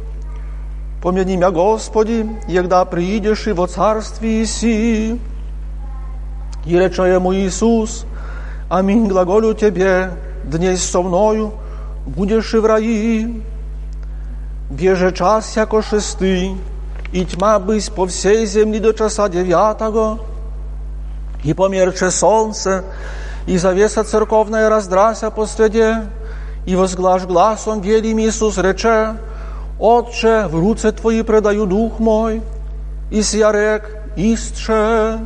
помяни 1.02 1.38
мя 1.38 1.50
Господи, 1.50 2.30
егда 2.48 2.86
приидешь 2.86 3.48
и 3.48 3.54
во 3.54 3.68
царстве 3.68 4.46
си. 4.46 5.20
И 6.66 6.78
рече 6.78 7.04
ему 7.04 7.34
Иисус, 7.34 8.06
аминь 8.70 9.08
глаголю 9.08 9.54
тебе, 9.54 10.12
днесь 10.44 10.84
со 10.84 11.02
мною 11.02 11.54
будешь 12.06 12.54
и 12.54 12.58
в 12.58 12.66
раи. 12.66 13.28
Bierze 14.72 15.12
czas 15.12 15.56
jako 15.56 15.82
szesty 15.82 16.56
i 17.14 17.26
tma 17.26 17.60
byś 17.60 17.90
po 17.90 18.06
всей 18.06 18.46
земли 18.48 18.80
до 18.80 18.94
часа 18.94 19.30
девятого, 19.30 20.20
и 21.44 21.54
померче 21.54 22.12
солнце, 22.12 22.84
и 23.48 23.58
завеса 23.58 24.04
церковная 24.04 24.70
раздрася 24.70 25.32
по 25.32 25.46
среде, 25.46 26.04
и 26.66 26.76
возглаш 26.76 27.26
гласом 27.26 27.82
велим 27.82 28.20
Иисус 28.20 28.58
рече, 28.58 29.16
Отче, 29.80 30.48
в 30.48 30.56
руце 30.56 30.92
Твои 30.92 31.22
предаю 31.22 31.66
дух 31.66 32.00
мой, 32.00 32.42
и 33.12 33.22
сия 33.22 33.52
рек, 33.52 33.90
истше. 34.18 35.20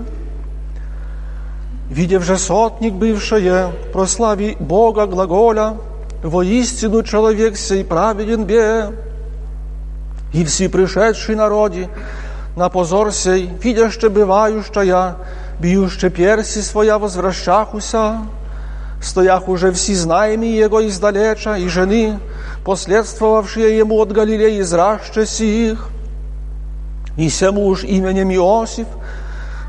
Видев 1.91 2.23
же 2.23 2.37
сотник 2.37 2.93
бывшее, 2.93 3.73
прослави 3.91 4.55
Бога 4.61 5.07
глаголя, 5.07 5.75
воистину 6.23 7.03
человек 7.03 7.57
сей 7.57 7.83
праведен 7.83 8.45
бе, 8.45 8.91
и 10.31 10.45
все 10.45 10.69
пришедшие 10.69 11.35
народи, 11.35 11.89
на 12.55 12.69
позор 12.69 13.11
сей, 13.11 13.49
видяще 13.61 14.07
бывающая, 14.07 15.17
биюще 15.59 16.09
перси 16.09 16.59
своя 16.59 16.97
возвращахуся, 16.97 18.19
стоях 19.01 19.49
уже 19.49 19.73
все 19.73 19.93
знаеми 19.93 20.45
его 20.45 20.87
издалеча, 20.87 21.55
и 21.57 21.67
жены, 21.67 22.19
последствовавшие 22.63 23.77
ему 23.77 23.99
от 23.99 24.13
Галилеи, 24.13 24.61
зраще 24.61 25.25
сих, 25.25 25.89
и 27.17 27.29
се 27.29 27.51
муж 27.51 27.83
именем 27.83 28.31
Иосиф, 28.33 28.87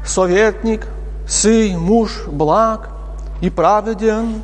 советник, 0.07 0.87
сый 1.29 1.77
муж 1.77 2.27
благ 2.27 2.91
и 3.41 3.51
праведен, 3.51 4.43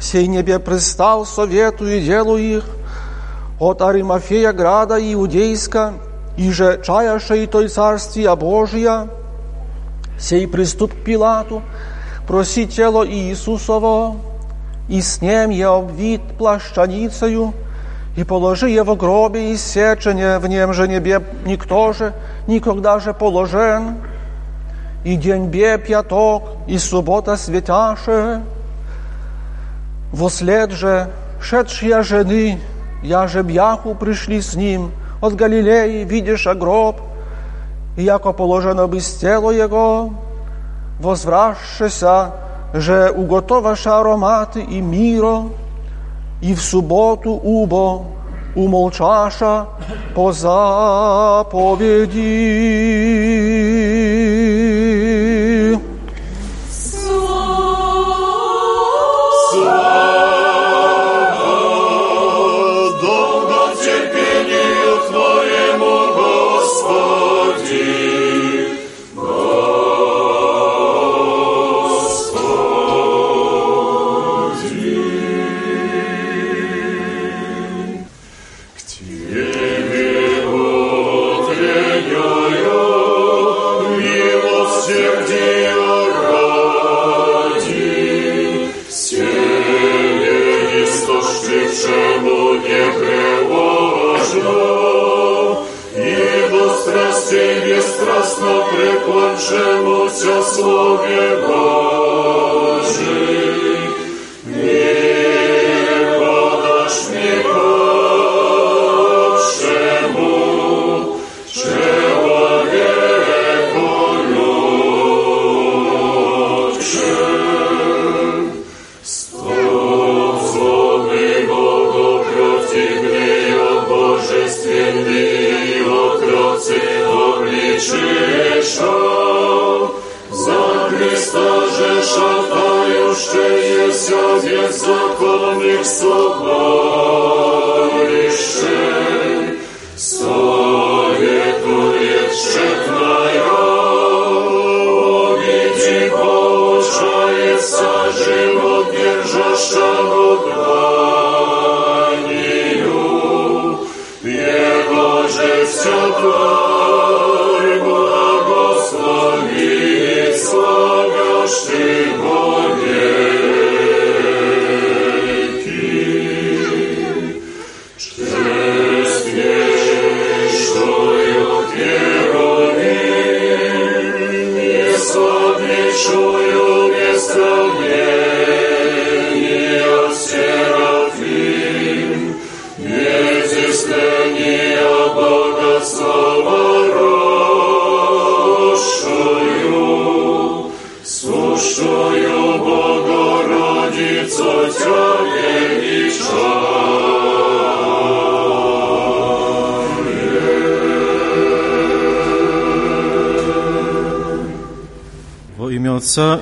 сей 0.00 0.26
небе 0.26 0.58
пристал 0.58 1.24
совету 1.24 1.86
и 1.86 2.00
делу 2.00 2.36
их, 2.36 2.64
от 3.58 3.80
Аримафея 3.82 4.52
града 4.52 4.96
иудейска, 5.00 5.94
и 6.36 6.50
же 6.50 6.80
чаяше 6.84 7.44
и 7.44 7.46
той 7.46 7.68
царствия 7.68 8.34
Божия, 8.36 9.08
сей 10.18 10.46
приступ 10.46 10.92
к 10.92 11.04
Пилату, 11.04 11.62
проси 12.26 12.66
тело 12.66 13.06
Иисусово, 13.06 14.16
и 14.88 15.00
с 15.00 15.20
ним 15.20 15.50
je 15.50 15.64
обвит 15.64 16.20
плащаницею, 16.38 17.54
и 18.16 18.24
положи 18.24 18.68
его 18.70 18.94
в 18.94 18.98
гробе 18.98 19.52
и 19.52 19.56
сечене, 19.56 20.38
в 20.38 20.46
нем 20.46 20.72
же 20.72 20.88
небе 20.88 21.22
никто 21.44 21.92
же, 21.92 22.12
никогда 22.46 22.98
же 22.98 23.12
положен, 23.12 23.96
и 25.06 25.16
день 25.16 25.46
бе 25.46 25.78
пяток, 25.78 26.42
и 26.66 26.78
суббота 26.78 27.36
светяше. 27.36 28.42
Вослед 30.12 30.72
же, 30.72 31.08
шедшие 31.40 32.02
жены, 32.02 32.58
я 33.04 33.28
же 33.28 33.42
бяху 33.44 33.94
пришли 33.94 34.40
с 34.40 34.56
ним 34.56 34.90
от 35.20 35.36
Галилеи, 35.36 36.02
видишь, 36.02 36.48
гроб, 36.56 37.00
и 37.96 38.02
яко 38.02 38.32
положено 38.32 38.88
без 38.88 39.14
тело 39.14 39.52
его, 39.52 40.10
возвращася, 40.98 42.32
że 42.74 43.12
ugotowasz 43.12 43.86
aromaty 43.86 44.60
i 44.60 44.82
miro, 44.82 45.44
i 46.42 46.54
w 46.54 46.60
subotu 46.60 47.40
ubo 47.44 48.04
umolczasza 48.56 49.66
po 50.14 50.32
zapowiedzi. 50.32 51.86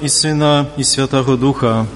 Имя 0.04 0.08
Отца 0.08 0.08
и 0.08 0.08
Сына 0.08 0.68
и 0.76 0.82
Святого 0.82 1.36
Духа. 1.36 1.86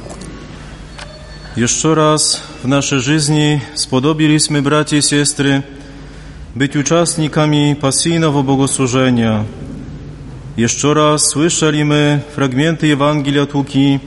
Еще 1.56 1.94
раз 1.94 2.42
в 2.62 2.68
нашей 2.68 2.98
жизни 3.00 3.62
сподобились 3.74 4.50
мы, 4.50 4.62
братья 4.62 4.96
и 4.96 5.02
сестры, 5.02 5.64
быть 6.54 6.76
участниками 6.76 7.76
пассийного 7.80 8.42
богослужения. 8.42 9.44
Еще 10.56 10.92
раз 10.92 11.30
слышали 11.30 11.82
мы 11.82 12.22
фрагменты 12.34 12.86
Евангелия 12.86 13.42
от 13.42 13.54
Луки, 13.54 14.00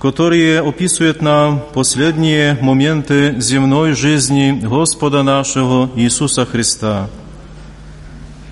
которые 0.00 0.60
описывают 0.60 1.22
нам 1.22 1.62
последние 1.74 2.58
моменты 2.60 3.40
земной 3.40 3.94
жизни 3.94 4.58
Господа 4.62 5.22
нашего 5.22 5.90
Иисуса 5.96 6.44
Христа. 6.44 7.08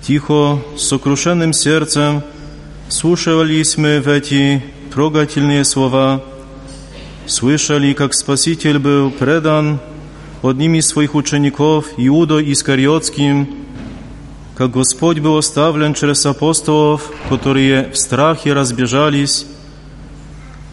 Тихо, 0.01 0.59
с 0.77 0.81
сокрушенным 0.87 1.53
сердцем 1.53 2.23
слушались 2.91 3.77
мы 3.77 4.01
в 4.01 4.09
эти 4.09 4.61
трогательные 4.93 5.63
слова, 5.63 6.21
слышали, 7.25 7.93
как 7.93 8.13
Спаситель 8.13 8.79
был 8.79 9.11
предан 9.11 9.79
одним 10.43 10.75
из 10.75 10.87
своих 10.87 11.15
учеников, 11.15 11.85
Иудой 11.95 12.51
Искариотским, 12.51 13.47
как 14.57 14.71
Господь 14.71 15.19
был 15.19 15.37
оставлен 15.37 15.93
через 15.93 16.25
апостолов, 16.25 17.09
которые 17.29 17.89
в 17.91 17.97
страхе 17.97 18.51
разбежались, 18.51 19.45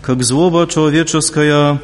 как 0.03 0.25
злоба 0.25 0.67
человеческая 0.67 1.81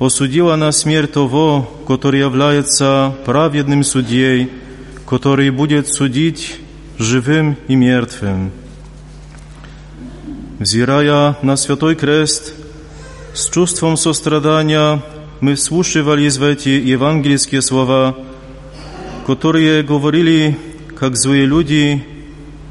осудила 0.00 0.56
на 0.56 0.72
смерть 0.72 1.12
того, 1.12 1.70
который 1.86 2.18
является 2.18 3.14
праведным 3.24 3.84
судьей, 3.84 4.50
который 5.08 5.50
будет 5.50 5.86
судить 5.86 6.56
живым 6.98 7.56
и 7.68 7.76
мертвым. 7.76 8.50
Взирая 10.62 11.36
на 11.42 11.56
Святой 11.56 11.96
Крест, 11.96 12.54
с 13.34 13.50
чувством 13.50 13.96
сострадания 13.96 15.02
мы 15.40 15.56
вслушивались 15.56 16.36
в 16.36 16.44
эти 16.44 16.68
евангельские 16.68 17.60
слова, 17.62 18.16
которые 19.26 19.82
говорили, 19.82 20.56
как 20.96 21.16
злые 21.16 21.46
люди 21.46 22.06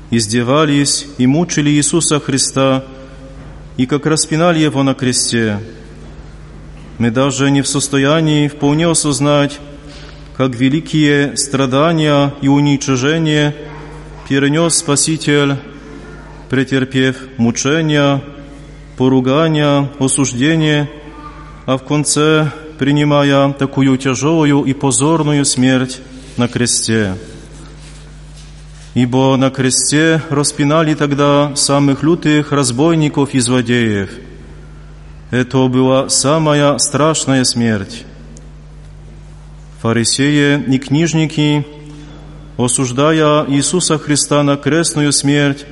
издевались 0.09 1.05
и 1.17 1.27
мучили 1.27 1.69
Иисуса 1.69 2.21
Христа, 2.21 2.85
и 3.75 3.85
как 3.85 4.05
распинали 4.05 4.59
Его 4.59 4.83
на 4.83 4.93
кресте. 4.93 5.59
Мы 6.97 7.11
даже 7.11 7.51
не 7.51 7.61
в 7.61 7.67
состоянии 7.67 8.47
вполне 8.47 8.89
осознать, 8.89 9.59
как 10.37 10.55
великие 10.55 11.35
страдания 11.35 12.33
и 12.41 12.47
уничижения 12.47 13.53
перенес 14.29 14.75
Спаситель, 14.75 15.57
претерпев 16.51 17.15
мучения, 17.37 18.21
поругания, 18.97 19.89
осуждение, 19.99 20.91
а 21.65 21.77
в 21.77 21.85
конце 21.85 22.51
принимая 22.77 23.53
такую 23.53 23.97
тяжелую 23.97 24.63
и 24.65 24.73
позорную 24.73 25.45
смерть 25.45 26.01
на 26.35 26.49
кресте. 26.49 27.15
Ибо 28.95 29.37
на 29.37 29.49
кресте 29.49 30.21
распинали 30.29 30.93
тогда 30.93 31.55
самых 31.55 32.03
лютых 32.03 32.51
разбойников 32.51 33.33
и 33.33 33.39
злодеев. 33.39 34.09
Это 35.29 35.67
была 35.69 36.09
самая 36.09 36.77
страшная 36.79 37.45
смерть. 37.45 38.03
Фарисеи 39.81 40.61
и 40.67 40.77
книжники, 40.79 41.65
осуждая 42.57 43.45
Иисуса 43.47 43.97
Христа 43.97 44.43
на 44.43 44.57
крестную 44.57 45.13
смерть, 45.13 45.65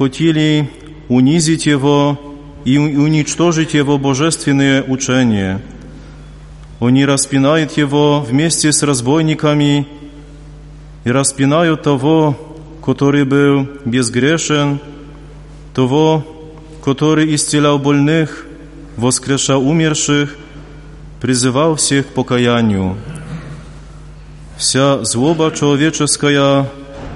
хотели 0.00 0.70
унизить 1.10 1.66
Его 1.66 2.18
и 2.64 2.78
уничтожить 2.78 3.74
Его 3.74 3.98
божественное 3.98 4.82
учение. 4.82 5.60
Они 6.80 7.04
распинают 7.04 7.76
Его 7.76 8.22
вместе 8.22 8.72
с 8.72 8.82
разбойниками 8.82 9.86
и 11.04 11.10
распинают 11.10 11.82
того, 11.82 12.34
который 12.82 13.24
был 13.24 13.68
безгрешен, 13.84 14.80
того, 15.74 16.24
который 16.82 17.34
исцелял 17.34 17.78
больных, 17.78 18.46
воскрешал 18.96 19.62
умерших, 19.68 20.34
призывал 21.20 21.76
всех 21.76 22.06
к 22.06 22.14
покаянию. 22.14 22.96
Вся 24.56 25.04
злоба 25.04 25.52
человеческая 25.54 26.70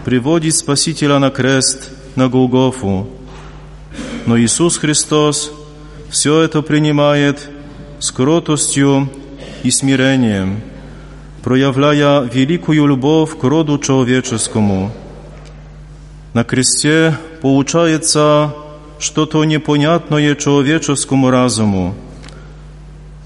приводит 0.04 0.54
Спасителя 0.54 1.18
на 1.18 1.30
крест, 1.30 1.93
на 2.16 2.28
Голгофу. 2.28 3.08
Но 4.26 4.38
Иисус 4.38 4.78
Христос 4.78 5.52
все 6.10 6.40
это 6.42 6.62
принимает 6.62 7.48
с 7.98 8.10
кротостью 8.10 9.10
и 9.62 9.70
смирением, 9.70 10.60
проявляя 11.42 12.22
великую 12.22 12.86
любовь 12.86 13.38
к 13.38 13.42
роду 13.44 13.78
человеческому. 13.78 14.92
На 16.32 16.44
кресте 16.44 17.16
получается 17.42 18.54
что-то 18.98 19.44
непонятное 19.44 20.34
человеческому 20.34 21.30
разуму. 21.30 21.94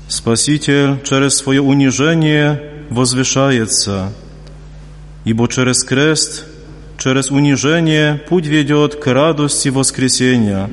Спаситель 0.09 1.01
через 1.05 1.37
свое 1.37 1.61
унижение 1.61 2.63
возвышается, 2.91 4.13
ибо 5.25 5.49
через 5.49 5.85
крест, 5.85 6.47
через 6.99 7.31
унижение 7.31 8.17
путь 8.29 8.47
ведет 8.47 8.97
к 8.97 9.07
радости 9.07 9.69
воскресения, 9.69 10.69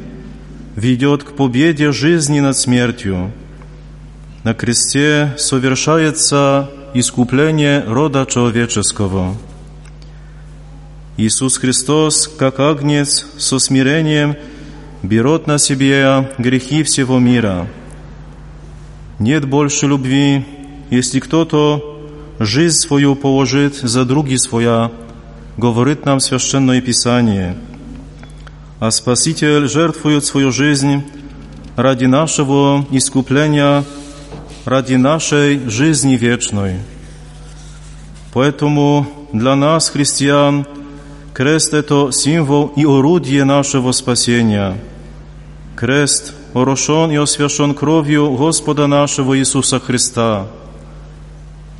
ведет 0.75 1.23
к 1.23 1.35
победе 1.35 1.91
жизни 1.91 2.39
над 2.39 2.57
смертью. 2.57 3.31
На 4.43 4.53
кресте 4.53 5.33
совершается 5.37 6.69
искупление 6.93 7.83
рода 7.85 8.25
человеческого. 8.25 9.35
Иисус 11.17 11.57
Христос, 11.57 12.27
как 12.27 12.59
агнец, 12.59 13.25
со 13.37 13.59
смирением 13.59 14.35
берет 15.03 15.47
на 15.47 15.59
себе 15.59 16.31
грехи 16.37 16.83
всего 16.83 17.19
мира. 17.19 17.67
Нет 19.19 19.45
больше 19.45 19.85
любви, 19.87 20.43
если 20.89 21.19
кто-то 21.19 22.01
жизнь 22.39 22.77
свою 22.77 23.15
положит 23.15 23.75
за 23.75 24.03
други 24.03 24.37
своя, 24.37 24.91
говорит 25.57 26.05
нам 26.05 26.19
Священное 26.19 26.81
Писание. 26.81 27.55
А 28.79 28.91
Спаситель 28.91 29.67
жертвует 29.67 30.25
свою 30.25 30.51
жизнь 30.51 31.03
ради 31.75 32.05
нашего 32.05 32.85
искупления, 32.91 33.83
ради 34.65 34.95
нашей 34.95 35.69
жизни 35.69 36.15
вечной. 36.15 36.79
Поэтому 38.33 39.07
для 39.31 39.55
нас, 39.55 39.89
христиан, 39.89 40.67
крест– 41.33 41.73
это 41.73 42.11
символ 42.11 42.73
и 42.75 42.83
орудие 42.83 43.45
нашего 43.45 43.93
спасения. 43.93 44.77
Крест 45.77 46.33
орошен 46.53 47.11
и 47.11 47.15
освящен 47.15 47.73
кровью 47.73 48.31
Господа 48.35 48.87
нашего 48.87 49.37
Иисуса 49.37 49.79
Христа. 49.79 50.47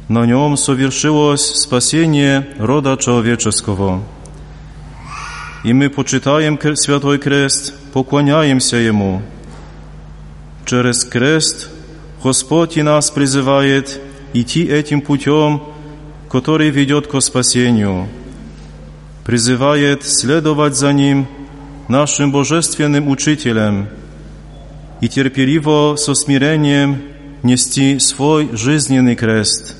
На 0.07 0.27
нем 0.27 0.55
совершилось 0.55 1.61
спасение 1.61 2.47
рода 2.59 2.95
человеческого. 2.95 4.03
И 5.63 5.73
мы 5.73 5.89
почитаем 5.89 6.59
Святой 6.75 7.17
Крест, 7.17 7.73
поклоняемся 7.91 8.77
Ему. 8.77 9.23
Через 10.67 11.03
крест 11.03 11.69
Господь 12.23 12.77
и 12.77 12.83
нас 12.83 13.09
призывает 13.09 13.99
идти 14.33 14.63
этим 14.63 15.01
путем, 15.01 15.63
который 16.29 16.69
ведет 16.69 17.07
к 17.07 17.19
спасению. 17.19 18.07
Призывает 19.25 20.03
следовать 20.03 20.75
за 20.75 20.93
Ним, 20.93 21.27
нашим 21.87 22.31
Божественным 22.31 23.07
Учителем, 23.07 23.89
и 25.01 25.09
терпеливо 25.09 25.95
со 25.97 26.13
смирением 26.13 27.01
нести 27.41 27.97
свой 27.97 28.55
жизненный 28.55 29.15
крест. 29.15 29.75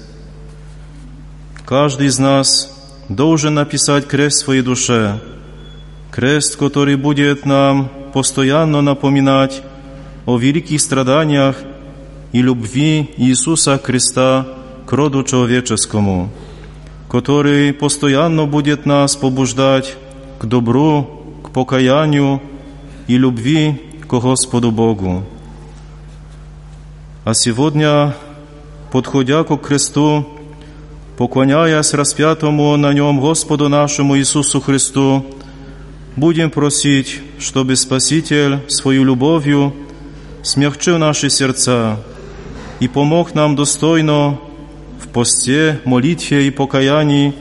Каждый 1.66 2.08
из 2.08 2.20
нас 2.20 2.72
должен 3.10 3.56
написать 3.56 4.08
крест 4.08 4.38
в 4.38 4.46
своей 4.46 4.62
душе– 4.62 5.20
Крест, 6.16 6.56
который 6.56 6.96
будет 6.96 7.46
нам 7.46 7.90
постоянно 8.14 8.80
напоминать 8.80 9.62
о 10.26 10.38
великих 10.38 10.80
страданиях 10.80 11.58
и 12.32 12.42
любви 12.42 13.14
Иисуса 13.18 13.78
Христа 13.78 14.48
к 14.86 14.94
роду 14.94 15.26
человеческому, 15.26 16.30
который 17.10 17.74
постоянно 17.74 18.46
будет 18.46 18.86
нас 18.86 19.18
побуждать 19.18 19.98
к 20.40 20.46
добру, 20.46 21.04
к 21.44 21.50
покаянию 21.50 22.42
и 23.08 23.18
любви 23.18 23.82
к 24.08 24.08
Господу 24.08 24.72
Богу. 24.72 25.26
А 27.26 27.34
сегодня, 27.34 28.16
подходя 28.94 29.44
к 29.44 29.54
кресту, 29.58 30.26
поклоняясь 31.18 31.94
распятому 31.94 32.76
на 32.78 32.94
нем 32.94 33.20
Господу 33.20 33.70
нашему 33.70 34.18
Иисусу 34.18 34.62
Христу, 34.62 35.26
Будем 36.16 36.50
просить, 36.50 37.20
чтобы 37.40 37.76
Спаситель 37.76 38.60
свою 38.70 39.04
любовью 39.04 39.76
смягчил 40.44 40.98
наши 40.98 41.30
сердца 41.30 42.00
и 42.80 42.88
помог 42.88 43.34
нам 43.36 43.58
достойно 43.58 44.40
в 45.02 45.10
посте, 45.10 45.82
молитве 45.84 46.48
и 46.48 46.52
покаянии 46.52 47.34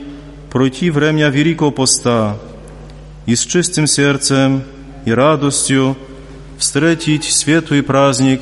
пройти 0.51 0.89
время 0.89 1.29
Великого 1.29 1.71
Поста 1.71 2.37
и 3.25 3.35
с 3.35 3.45
чистым 3.45 3.87
сердцем 3.87 4.63
и 5.05 5.11
радостью 5.11 5.95
встретить 6.57 7.23
светлый 7.23 7.81
праздник 7.81 8.41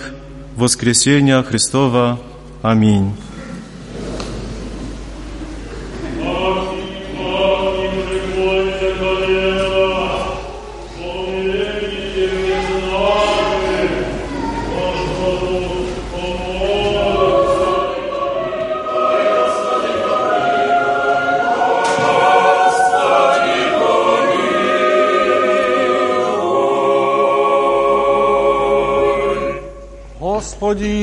Воскресения 0.56 1.44
Христова. 1.44 2.20
Аминь. 2.64 3.14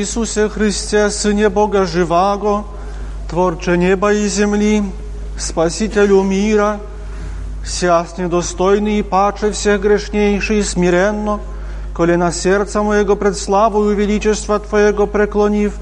Иисусе 0.01 0.49
Христе, 0.49 1.11
Сыне 1.11 1.51
Бога 1.51 1.85
Живаго, 1.85 2.65
Творче 3.29 3.77
неба 3.77 4.15
и 4.15 4.27
земли, 4.29 4.83
Спасителю 5.39 6.23
мира, 6.23 6.81
сяс 7.67 8.17
недостойный 8.17 9.01
и 9.01 9.03
паче 9.03 9.53
всех 9.53 9.83
грешнейший 9.83 10.65
смиренно, 10.65 11.41
колено 11.95 12.33
сердца 12.33 12.83
моего 12.83 13.15
пред 13.15 13.37
славою 13.37 13.95
величества 13.95 14.59
Твоего 14.59 15.07
преклонив, 15.07 15.75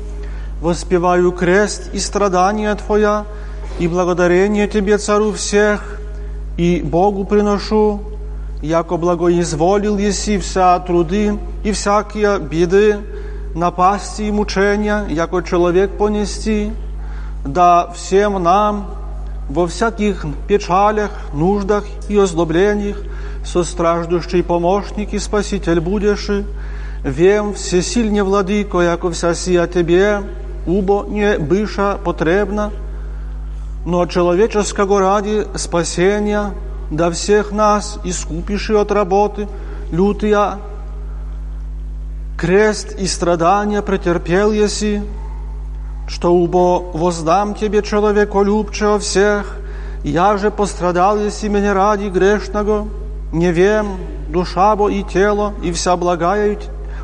воспеваю 0.60 1.30
крест 1.30 1.90
и 1.92 2.00
страдания 2.00 2.74
Твоя, 2.74 3.24
и 3.78 3.86
благодарение 3.86 4.66
Тебе, 4.66 4.98
Цару 4.98 5.32
всех, 5.32 6.00
и 6.56 6.82
Богу 6.82 7.24
приношу, 7.24 8.00
яко 8.62 8.96
благоизволил 8.96 9.96
еси 9.96 10.38
вся 10.38 10.76
труды 10.80 11.38
и 11.62 11.70
всякие 11.70 12.40
беды, 12.40 12.98
напасти 13.54 14.22
и 14.22 14.30
мучения, 14.30 15.04
яко 15.08 15.42
человек 15.42 15.96
понести, 15.96 16.72
да 17.44 17.90
всем 17.94 18.42
нам 18.42 18.90
во 19.48 19.66
всяких 19.66 20.26
печалях, 20.46 21.10
нуждах 21.32 21.84
и 22.08 22.16
озлоблениях 22.16 22.98
состраждущий 23.44 24.42
помощник 24.42 25.14
и 25.14 25.18
спаситель 25.18 25.80
будешь, 25.80 26.30
вем 27.02 27.54
всесильне 27.54 28.22
владыко, 28.22 28.80
яко 28.80 29.10
вся 29.10 29.34
сия 29.34 29.66
тебе, 29.66 30.22
убо 30.66 31.06
не 31.08 31.38
быша 31.38 31.98
потребна, 32.04 32.70
но 33.86 34.06
человеческого 34.06 35.00
ради 35.00 35.46
спасения, 35.56 36.52
да 36.90 37.10
всех 37.10 37.52
нас 37.52 37.98
искупишь 38.04 38.70
от 38.70 38.92
работы, 38.92 39.48
лютая 39.92 40.58
крест 42.38 42.94
и 42.96 43.06
страдания 43.08 43.82
претерпел 43.82 44.52
еси, 44.52 45.02
что 46.06 46.32
убо 46.32 46.78
воздам 46.78 47.54
тебе, 47.54 47.82
человеколюбчего 47.82 49.00
всех, 49.00 49.56
я 50.04 50.38
же 50.38 50.52
пострадал 50.52 51.18
еси 51.18 51.48
меня 51.48 51.74
ради 51.74 52.06
грешного, 52.06 52.86
не 53.32 53.50
вем, 53.50 53.98
душа 54.28 54.76
бо 54.76 54.88
и 54.88 55.02
тело, 55.02 55.52
и 55.64 55.72
вся 55.72 55.96
благая 55.96 56.56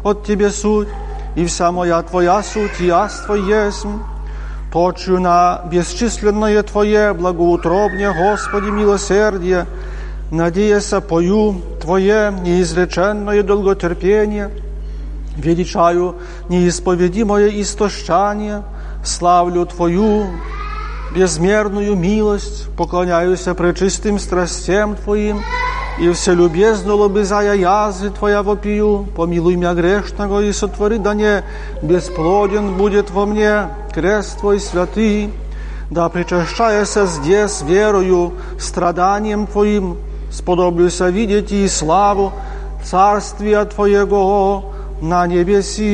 от 0.04 0.24
тебе 0.24 0.50
суть, 0.50 0.88
и 1.34 1.44
вся 1.46 1.72
моя 1.72 2.00
твоя 2.02 2.40
суть, 2.42 2.78
яство 2.78 3.34
есмь, 3.34 3.98
точу 4.72 5.18
на 5.18 5.62
бесчисленное 5.68 6.62
Твое 6.62 7.12
благоутробне, 7.12 8.12
Господи, 8.12 8.70
милосердие, 8.70 9.66
надеяся 10.30 11.00
пою 11.00 11.56
Твое 11.82 12.32
неизреченное 12.44 13.42
долготерпение– 13.42 14.50
величаю 15.36 16.16
неисповедимое 16.48 17.48
истощание, 17.60 18.62
славлю 19.04 19.66
Твою 19.66 20.26
безмерную 21.14 21.94
милость, 21.94 22.68
поклоняюсь 22.76 23.42
пречистым 23.42 24.18
страстям 24.18 24.96
Твоим, 24.96 25.42
и 25.98 26.10
вселюбезно 26.10 26.94
лобызая 26.94 27.54
язы 27.54 28.10
Твоя 28.10 28.42
вопию, 28.42 29.06
помилуй 29.16 29.54
меня 29.54 29.74
грешного 29.74 30.42
и 30.42 30.52
сотвори, 30.52 30.98
да 30.98 31.14
не 31.14 31.44
бесплоден 31.82 32.76
будет 32.76 33.10
во 33.10 33.26
мне 33.26 33.68
крест 33.92 34.40
Твой 34.40 34.58
святый, 34.58 35.32
да 35.90 36.08
причащаяся 36.08 37.06
здесь 37.06 37.62
верою, 37.62 38.32
страданием 38.58 39.46
Твоим, 39.46 39.98
сподоблюся 40.32 41.10
видеть 41.10 41.52
и 41.52 41.68
славу 41.68 42.32
Царствия 42.82 43.64
Твоего, 43.64 44.73
на 45.04 45.26
небеси. 45.26 45.84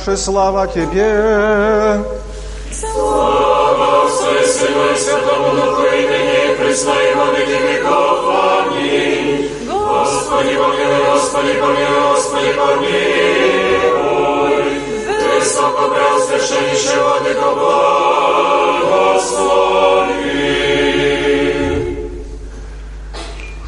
наша, 0.00 0.16
слава 0.16 0.66
Тебе. 0.66 2.00
Слава 2.72 4.04
Отцу 4.04 4.30
и 4.34 4.46
Сыну 4.46 4.92
и 4.92 4.96
Святому 4.96 5.50
Духу, 5.54 5.82
и 5.82 6.06
ныне, 6.06 6.44
и 6.46 6.54
во 7.14 7.26
веки 7.36 7.58
веков. 7.68 8.20
Аминь. 8.60 9.50
Господи, 9.68 10.54
помилуй, 10.56 11.02
Господи, 11.12 11.52
помилуй, 11.54 12.00
Господи, 12.14 12.52
помилуй. 12.52 12.90
Ты 15.06 15.44
сам 15.44 15.72
побрал 15.72 16.16
священнейший 16.20 17.00
воды 17.02 17.32
благослови. 17.34 18.00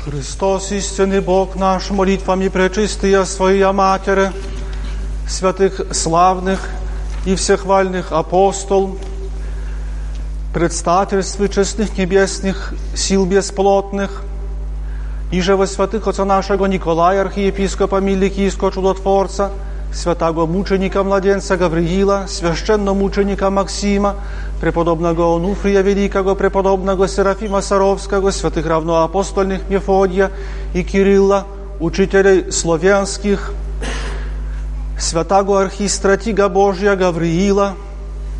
Христос, 0.05 0.73
истинный 0.73 1.21
Бог 1.21 1.57
наш, 1.57 1.91
молитвами 1.91 2.49
пречистия 2.49 3.25
Своя 3.25 3.73
матери. 3.73 4.33
Святых 5.33 5.81
славных 5.93 6.61
и 7.25 7.35
всехвальных 7.35 8.13
апостол, 8.13 8.99
предстательствы 10.53 11.49
честных 11.49 11.97
небесных 11.97 12.75
сил 12.95 13.25
бесплотных, 13.25 14.23
и 15.31 15.41
же 15.41 15.57
во 15.57 15.67
святых 15.67 16.07
отца 16.07 16.27
нашего 16.27 16.67
Николая, 16.67 17.23
архиепископа 17.23 18.01
Миликийского 18.01 18.71
чудотворца, 18.71 19.51
святого 19.95 20.45
мученика 20.45 21.03
младенца 21.03 21.57
Гавриила, 21.57 22.27
священномученика 22.29 23.49
Максима, 23.49 24.17
преподобного 24.61 25.37
Онуфрия 25.37 25.81
Великого, 25.81 26.35
преподобного 26.35 27.09
Серафима 27.09 27.63
Саровского, 27.63 28.31
святых 28.31 28.67
равноапостольных 28.67 29.71
Мефодия 29.71 30.31
и 30.75 30.83
Кирилла, 30.83 31.47
учителей 31.81 32.53
славянских, 32.53 33.55
святого 35.03 35.62
архистратига 35.62 36.49
Божия 36.49 36.95
Гавриила, 36.97 37.74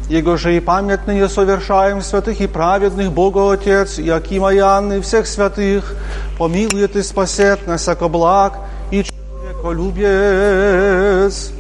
Его 0.09 0.37
же 0.37 0.57
и 0.57 0.61
память 0.61 1.07
ныне 1.07 1.29
совершаем 1.29 2.01
святых 2.03 2.41
и 2.41 2.47
праведных 2.47 3.13
Бога 3.13 3.53
Отец, 3.53 3.99
Якима 3.99 4.55
и 4.55 4.59
Анны, 4.59 5.01
всех 5.01 5.27
святых, 5.27 5.97
помилует 6.39 6.95
и 6.97 7.03
спасет 7.03 7.67
нас, 7.67 7.89
благ 8.01 8.59
и 8.91 9.05
человеколюбец. 9.05 11.51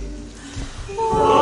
Добрый 0.97 1.41